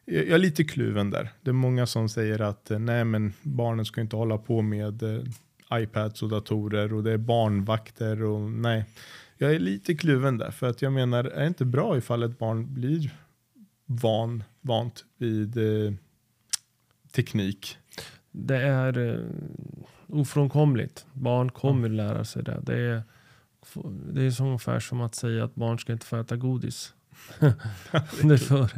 [0.10, 1.30] Jag är lite kluven där.
[1.42, 5.04] Det är många som säger att eh, nej men barnen ska inte hålla på med
[5.04, 5.24] eh,
[5.74, 8.86] iPads och datorer och det är barnvakter och nej.
[9.38, 12.40] Jag är lite kluven där för att jag menar är det inte bra ifall ett
[12.40, 13.12] barn blir
[13.86, 15.94] van, vant vid eh,
[17.12, 17.78] teknik.
[18.32, 19.26] Det är eh,
[20.08, 21.06] ofrånkomligt.
[21.14, 22.60] Barn kommer lära sig det.
[22.64, 23.04] Det är,
[24.14, 26.94] det är så ungefär som att säga att barn ska inte få äta godis
[28.24, 28.70] det för,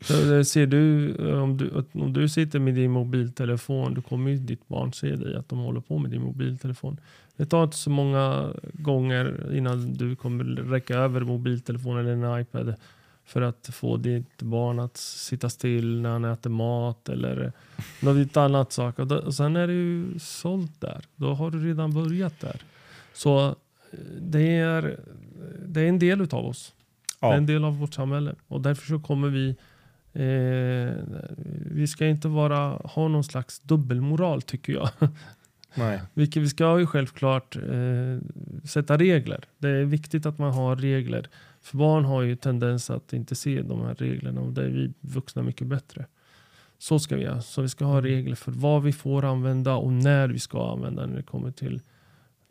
[0.00, 4.68] för ser du om, du, om du sitter med din mobiltelefon, då kommer ju ditt
[4.68, 7.00] barn se dig att de håller på med din mobiltelefon.
[7.36, 12.74] Det tar inte så många gånger innan du kommer räcka över mobiltelefonen eller en iPad
[13.24, 17.52] för att få ditt barn att sitta still när han äter mat eller
[18.00, 18.98] något annat sak.
[18.98, 21.04] Och, sen är det ju sålt där.
[21.16, 22.62] Då har du redan börjat där.
[23.12, 23.54] Så eh,
[24.20, 25.00] det är,
[25.66, 26.74] det är en del utav oss.
[27.22, 27.28] Ja.
[27.28, 28.34] Det är en del av vårt samhälle.
[28.48, 29.56] Och därför så kommer vi
[30.14, 30.94] Eh,
[31.70, 34.88] vi ska inte vara, ha någon slags dubbelmoral tycker jag.
[35.74, 36.00] Nej.
[36.14, 38.18] Vilket vi ska ju självklart eh,
[38.64, 39.44] sätta regler.
[39.58, 41.28] Det är viktigt att man har regler.
[41.60, 44.92] För barn har ju tendens att inte se de här reglerna och det är vi
[45.00, 46.06] vuxna mycket bättre.
[46.78, 47.42] Så ska vi göra.
[47.42, 48.04] Så vi ska ha mm.
[48.04, 51.80] regler för vad vi får använda och när vi ska använda när det kommer till,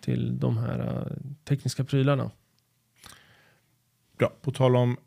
[0.01, 2.31] till de här uh, tekniska prylarna.
[4.21, 4.31] Bra.
[4.41, 4.97] På tal om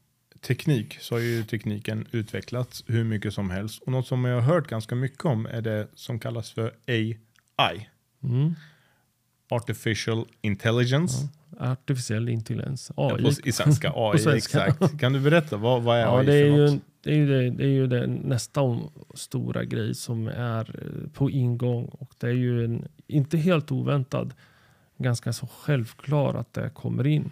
[0.41, 3.83] teknik så har ju tekniken utvecklats hur mycket som helst.
[3.83, 7.89] Och något som jag har hört ganska mycket om är det som kallas för AI.
[8.25, 8.55] Mm.
[9.51, 11.29] Artificial Intelligence.
[11.59, 12.91] Ja, artificiell intelligens.
[12.97, 13.23] AI.
[13.23, 13.93] Ja, på, I svenska.
[13.97, 14.67] AI, svenska.
[14.67, 15.01] exakt.
[15.01, 16.73] Kan du berätta, vad, vad är ja, AI det är för något?
[16.73, 18.81] Ju, det är ju, det, det är ju det nästa
[19.15, 21.85] stora grej som är eh, på ingång.
[21.85, 24.35] Och det är ju en, inte helt oväntad,
[24.99, 27.31] ganska så självklar att det kommer in.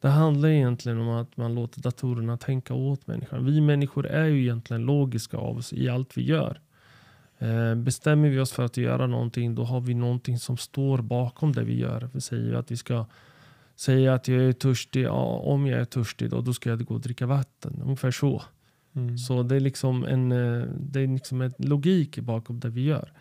[0.00, 3.44] Det handlar egentligen om att man låter datorerna tänka åt människan.
[3.44, 6.60] Vi människor är ju egentligen logiska av oss i allt vi gör.
[7.38, 11.52] Eh, bestämmer vi oss för att göra någonting, då har vi någonting som står bakom
[11.52, 12.10] det vi gör.
[12.12, 13.06] Vi säger att vi ska
[13.76, 15.04] säga att jag är törstig.
[15.04, 17.82] Ja, om jag är törstig, då, då ska jag gå och dricka vatten.
[17.84, 18.42] Ungefär så.
[18.92, 19.18] Mm.
[19.18, 23.12] Så det är liksom en, eh, det är liksom en logik bakom det vi gör.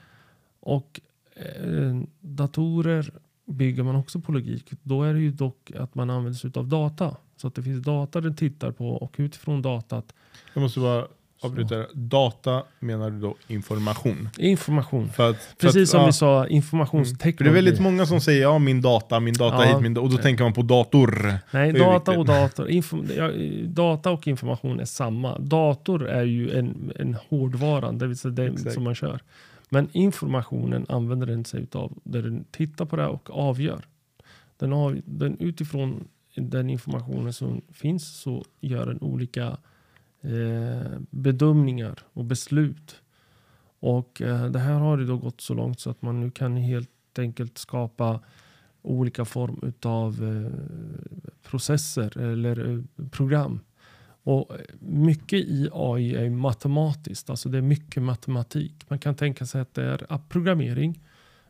[0.59, 1.01] Och
[1.35, 3.11] eh, datorer
[3.47, 4.71] bygger man också på logik.
[4.83, 7.15] Då är det ju dock att man använder sig av data.
[7.37, 10.13] Så att det finns data den tittar på och utifrån datat.
[10.53, 11.07] Jag måste bara
[11.41, 11.85] avbryta.
[11.93, 14.29] Data menar du då information?
[14.37, 15.09] Information.
[15.09, 17.49] För att, för Precis att, som ja, vi sa, informationsteknologi.
[17.49, 17.53] Mm.
[17.53, 20.09] det är väldigt många som säger ja min data, min data ja, hit, min och
[20.09, 21.33] då tänker man på dator.
[21.51, 22.69] Nej, data och dator.
[23.17, 23.31] Ja,
[23.63, 25.39] data och information är samma.
[25.39, 28.73] Dator är ju en, en hårdvaran, det vill säga den Exakt.
[28.73, 29.19] som man kör.
[29.69, 33.87] Men informationen använder den sig av där den tittar på det och avgör.
[34.57, 39.57] Den, av, den utifrån den informationen som finns så gör den olika
[40.21, 43.01] eh, bedömningar och beslut.
[43.79, 47.19] Och eh, det här har då gått så långt så att man nu kan helt
[47.19, 48.19] enkelt skapa
[48.81, 50.51] olika form av eh,
[51.49, 53.59] processer eller eh, program
[54.27, 58.85] och mycket i AI är matematiskt, alltså det är mycket matematik.
[58.87, 60.99] Man kan tänka sig att det är programmering,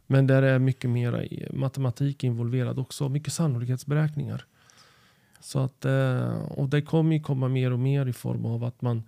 [0.07, 4.45] men där är mycket mer matematik involverad också, mycket sannolikhetsberäkningar.
[5.39, 8.81] Så att, eh, och det kommer ju komma mer och mer i form av att
[8.81, 9.03] man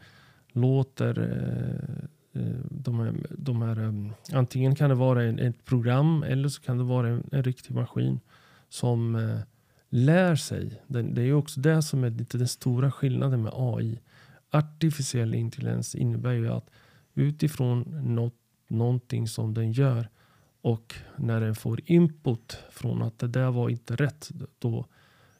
[0.51, 6.61] låter eh, eh, de här, de här antingen kan det vara ett program eller så
[6.61, 8.19] kan det vara en, en riktig maskin
[8.69, 9.15] som
[9.89, 10.81] lär sig.
[10.87, 13.99] Det är också det som är lite den stora skillnaden med AI.
[14.51, 16.69] Artificiell intelligens innebär ju att
[17.13, 18.35] utifrån något,
[18.67, 20.09] någonting som den gör
[20.61, 24.29] och när den får input från att det där var inte rätt,
[24.59, 24.85] då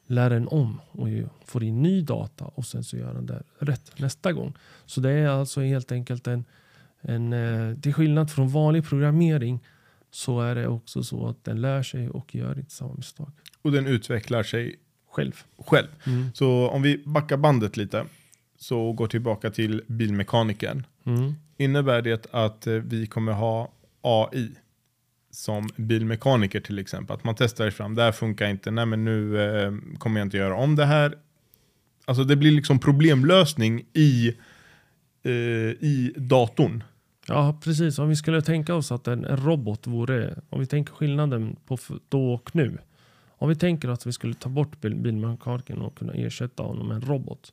[0.06, 1.08] lär den om och
[1.44, 4.54] får in ny data och sen så gör den det rätt nästa gång.
[4.86, 6.44] Så det är alltså helt enkelt en,
[7.00, 9.60] en eh, till skillnad från vanlig programmering
[10.10, 13.32] så är det också så att den lär sig och gör inte samma misstag.
[13.62, 14.76] Och den utvecklar sig
[15.10, 15.32] själv.
[15.58, 15.88] själv.
[16.06, 16.30] Mm.
[16.34, 18.04] Så om vi backar bandet lite
[18.58, 20.86] så går tillbaka till bilmekanikern.
[21.06, 21.34] Mm.
[21.56, 24.50] Innebär det att eh, vi kommer ha AI
[25.30, 27.16] som bilmekaniker till exempel?
[27.16, 30.36] Att man testar fram, det här funkar inte, nej men nu eh, kommer jag inte
[30.36, 31.14] göra om det här.
[32.04, 34.36] Alltså det blir liksom problemlösning i,
[35.22, 36.84] eh, i datorn.
[37.26, 37.98] Ja, precis.
[37.98, 41.78] Om vi skulle tänka oss att en, en robot vore, om vi tänker skillnaden på
[42.08, 42.78] då och nu.
[43.40, 46.94] Om vi tänker att vi skulle ta bort bil, bilmekanikern och kunna ersätta honom med
[46.94, 47.52] en robot.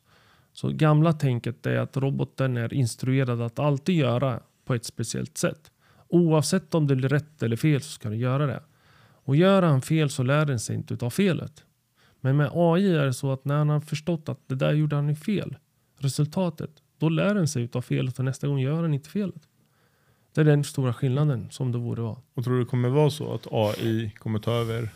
[0.52, 5.70] Så gamla tänket är att roboten är instruerad att alltid göra på ett speciellt sätt.
[6.08, 8.62] Oavsett om det blir rätt eller fel så ska den göra det.
[9.24, 11.64] Och gör han fel så lär den sig inte av felet.
[12.20, 14.96] Men med AI är det så att när han har förstått att det där gjorde
[14.96, 15.56] han fel,
[15.98, 19.42] resultatet, då lär den sig av felet och nästa gång gör den inte felet.
[20.34, 22.16] Det är den stora skillnaden som det borde vara.
[22.34, 24.88] Och tror du det kommer vara så att AI kommer ta över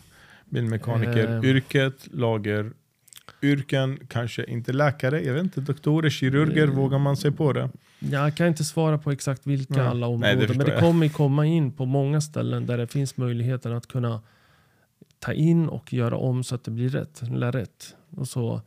[0.53, 7.31] bilmekanikeryrket, uh, lageryrken, kanske inte läkare, jag vet inte, doktorer, kirurger, uh, vågar man sig
[7.31, 7.69] på det?
[7.99, 9.87] Jag kan inte svara på exakt vilka mm.
[9.87, 13.17] alla områden, Nej, det men det kommer komma in på många ställen där det finns
[13.17, 14.21] möjligheter att kunna
[15.23, 17.21] ta in och göra om så att det blir rätt.
[17.21, 17.95] Eller rätt.
[18.09, 18.61] Och så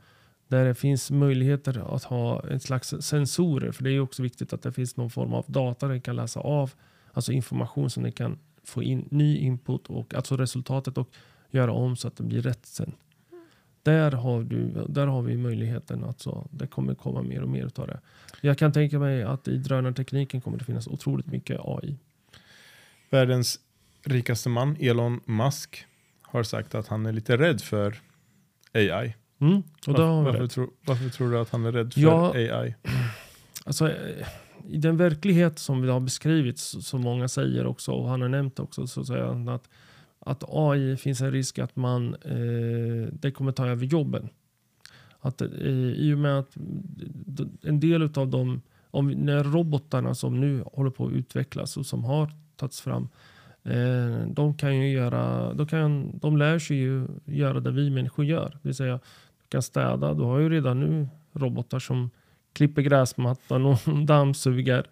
[0.48, 3.72] Där det finns möjligheter att ha en slags sensorer.
[3.72, 6.40] För det är också viktigt att det finns någon form av data den kan läsa
[6.40, 6.72] av.
[7.12, 11.08] Alltså information som den kan få in ny input och alltså resultatet och
[11.50, 12.92] göra om så att det blir rätt sen.
[13.82, 16.04] Där har, du, där har vi möjligheten.
[16.04, 18.00] Alltså, det kommer komma mer och mer av det.
[18.40, 21.96] Jag kan tänka mig att i drönartekniken kommer det finnas otroligt mycket AI.
[23.10, 23.60] Världens
[24.04, 25.86] rikaste man, Elon Musk,
[26.22, 28.00] har sagt att han är lite rädd för
[28.72, 29.14] AI.
[29.40, 30.48] Mm, varför, det.
[30.48, 32.32] tror, varför tror du att han är rädd för Ja.
[32.34, 32.74] AI?
[33.64, 34.26] Alltså, eh,
[34.68, 38.28] I den verklighet som vi har beskrivit, så- som många säger också, och han har
[38.28, 39.68] nämnt också, så säger han att,
[40.26, 44.28] att AI finns en risk att man, eh, det kommer ta över jobben.
[45.20, 45.48] Att, eh,
[45.96, 46.50] I och med att
[47.26, 51.86] d- en del av de, om, när robotarna som nu håller på att utvecklas och
[51.86, 53.08] som har tagits fram,
[53.64, 58.24] eh, de kan ju göra, de, kan, de lär sig ju göra det vi människor
[58.24, 58.50] gör.
[58.50, 58.94] Det vill säga,
[59.38, 62.10] du kan städa, du har ju redan nu robotar som
[62.52, 64.84] klipper gräsmattan och dammsuger.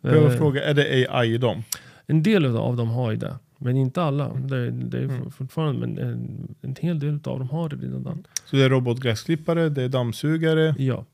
[0.00, 1.62] Får jag Eh, fråga, är det AI i dem?
[2.06, 4.28] En del av dem har ju det, men inte alla.
[4.34, 5.30] Det, det är Mm.
[5.30, 8.26] fortfarande, men en, en hel del av dem har det redan.
[8.44, 11.04] Så det är robotgräsklippare, det är dammsugare, Ja.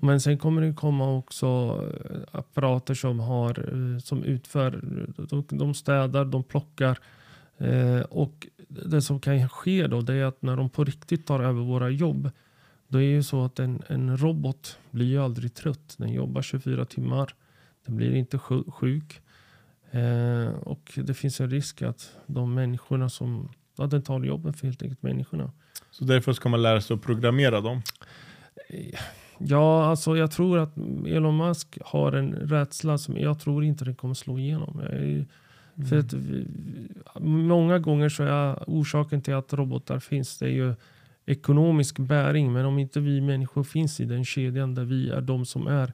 [0.00, 1.46] Men sen kommer det komma också
[2.10, 3.50] eh, apparater som, har,
[3.94, 4.80] eh, som utför,
[5.50, 6.98] de, städar, de plockar.
[7.58, 11.40] Eh, och det som kan ske då det är att när de på riktigt tar
[11.40, 12.30] över våra jobb
[12.88, 15.94] då är det så att en, en robot blir ju aldrig trött.
[15.98, 17.34] Den jobbar 24 timmar.
[17.86, 19.20] Den blir inte sju- sjuk.
[19.90, 24.66] Eh, och det finns en risk att de människorna som, ja, den tar jobben för
[24.66, 25.52] helt enkelt människorna.
[25.90, 27.82] Så därför ska man lära sig att programmera dem.
[29.38, 30.76] Ja, alltså jag tror att
[31.06, 34.80] Elon Musk har en rädsla som jag tror inte den kommer slå igenom.
[34.80, 35.26] Är,
[35.88, 36.46] för att vi,
[37.20, 40.74] många gånger så är orsaken till att robotar finns det är ju
[41.26, 42.52] ekonomisk bäring.
[42.52, 45.92] Men om inte vi människor finns i den kedjan där vi är de som är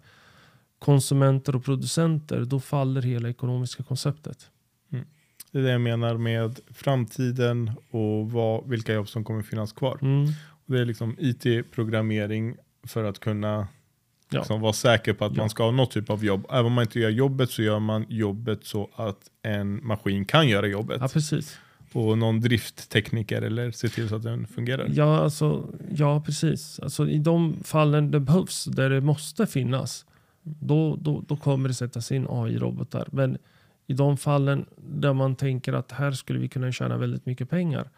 [0.78, 4.50] konsumenter och producenter, då faller hela ekonomiska konceptet.
[5.52, 9.98] Det är det jag menar med framtiden och vad, vilka jobb som kommer finnas kvar.
[10.02, 10.26] Mm.
[10.66, 12.56] Och det är liksom IT-programmering
[12.86, 13.68] för att kunna
[14.30, 14.38] Ja.
[14.38, 15.42] liksom vara säker på att Ja.
[15.42, 16.46] man ska ha något typ av jobb.
[16.50, 20.48] Även om man inte gör jobbet så gör man jobbet så att en maskin kan
[20.48, 20.98] göra jobbet.
[21.00, 21.58] Ja, precis.
[21.92, 24.86] Och någon drifttekniker eller se till så att den fungerar.
[24.92, 26.80] Ja, alltså, ja, precis.
[26.80, 30.06] Alltså, I de fallen det behövs, där det måste finnas,
[30.60, 33.08] då, då, då kommer det sättas in AI-robotar.
[33.12, 33.38] Men
[33.86, 37.90] i de fallen där man tänker att här skulle vi kunna tjäna väldigt mycket pengar.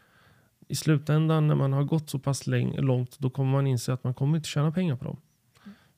[0.69, 4.05] I slutändan när man har gått så pass läng- långt, då kommer man inse att
[4.05, 5.17] man kommer inte tjäna pengar på dem.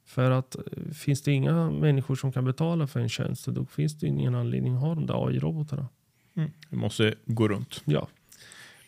[0.05, 3.99] För att eh, finns det inga människor som kan betala för en tjänst, då finns
[3.99, 5.87] det ingen anledning att ha de där AI-robotarna.
[6.35, 6.51] Mm.
[6.71, 7.83] Det måste gå runt.
[7.85, 8.09] Ja.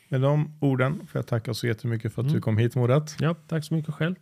[0.09, 2.35] Med de orden får jag tacka så jättemycket för att Mm.
[2.35, 3.17] du kom hit Morat.
[3.21, 4.15] ja, tack så mycket själv.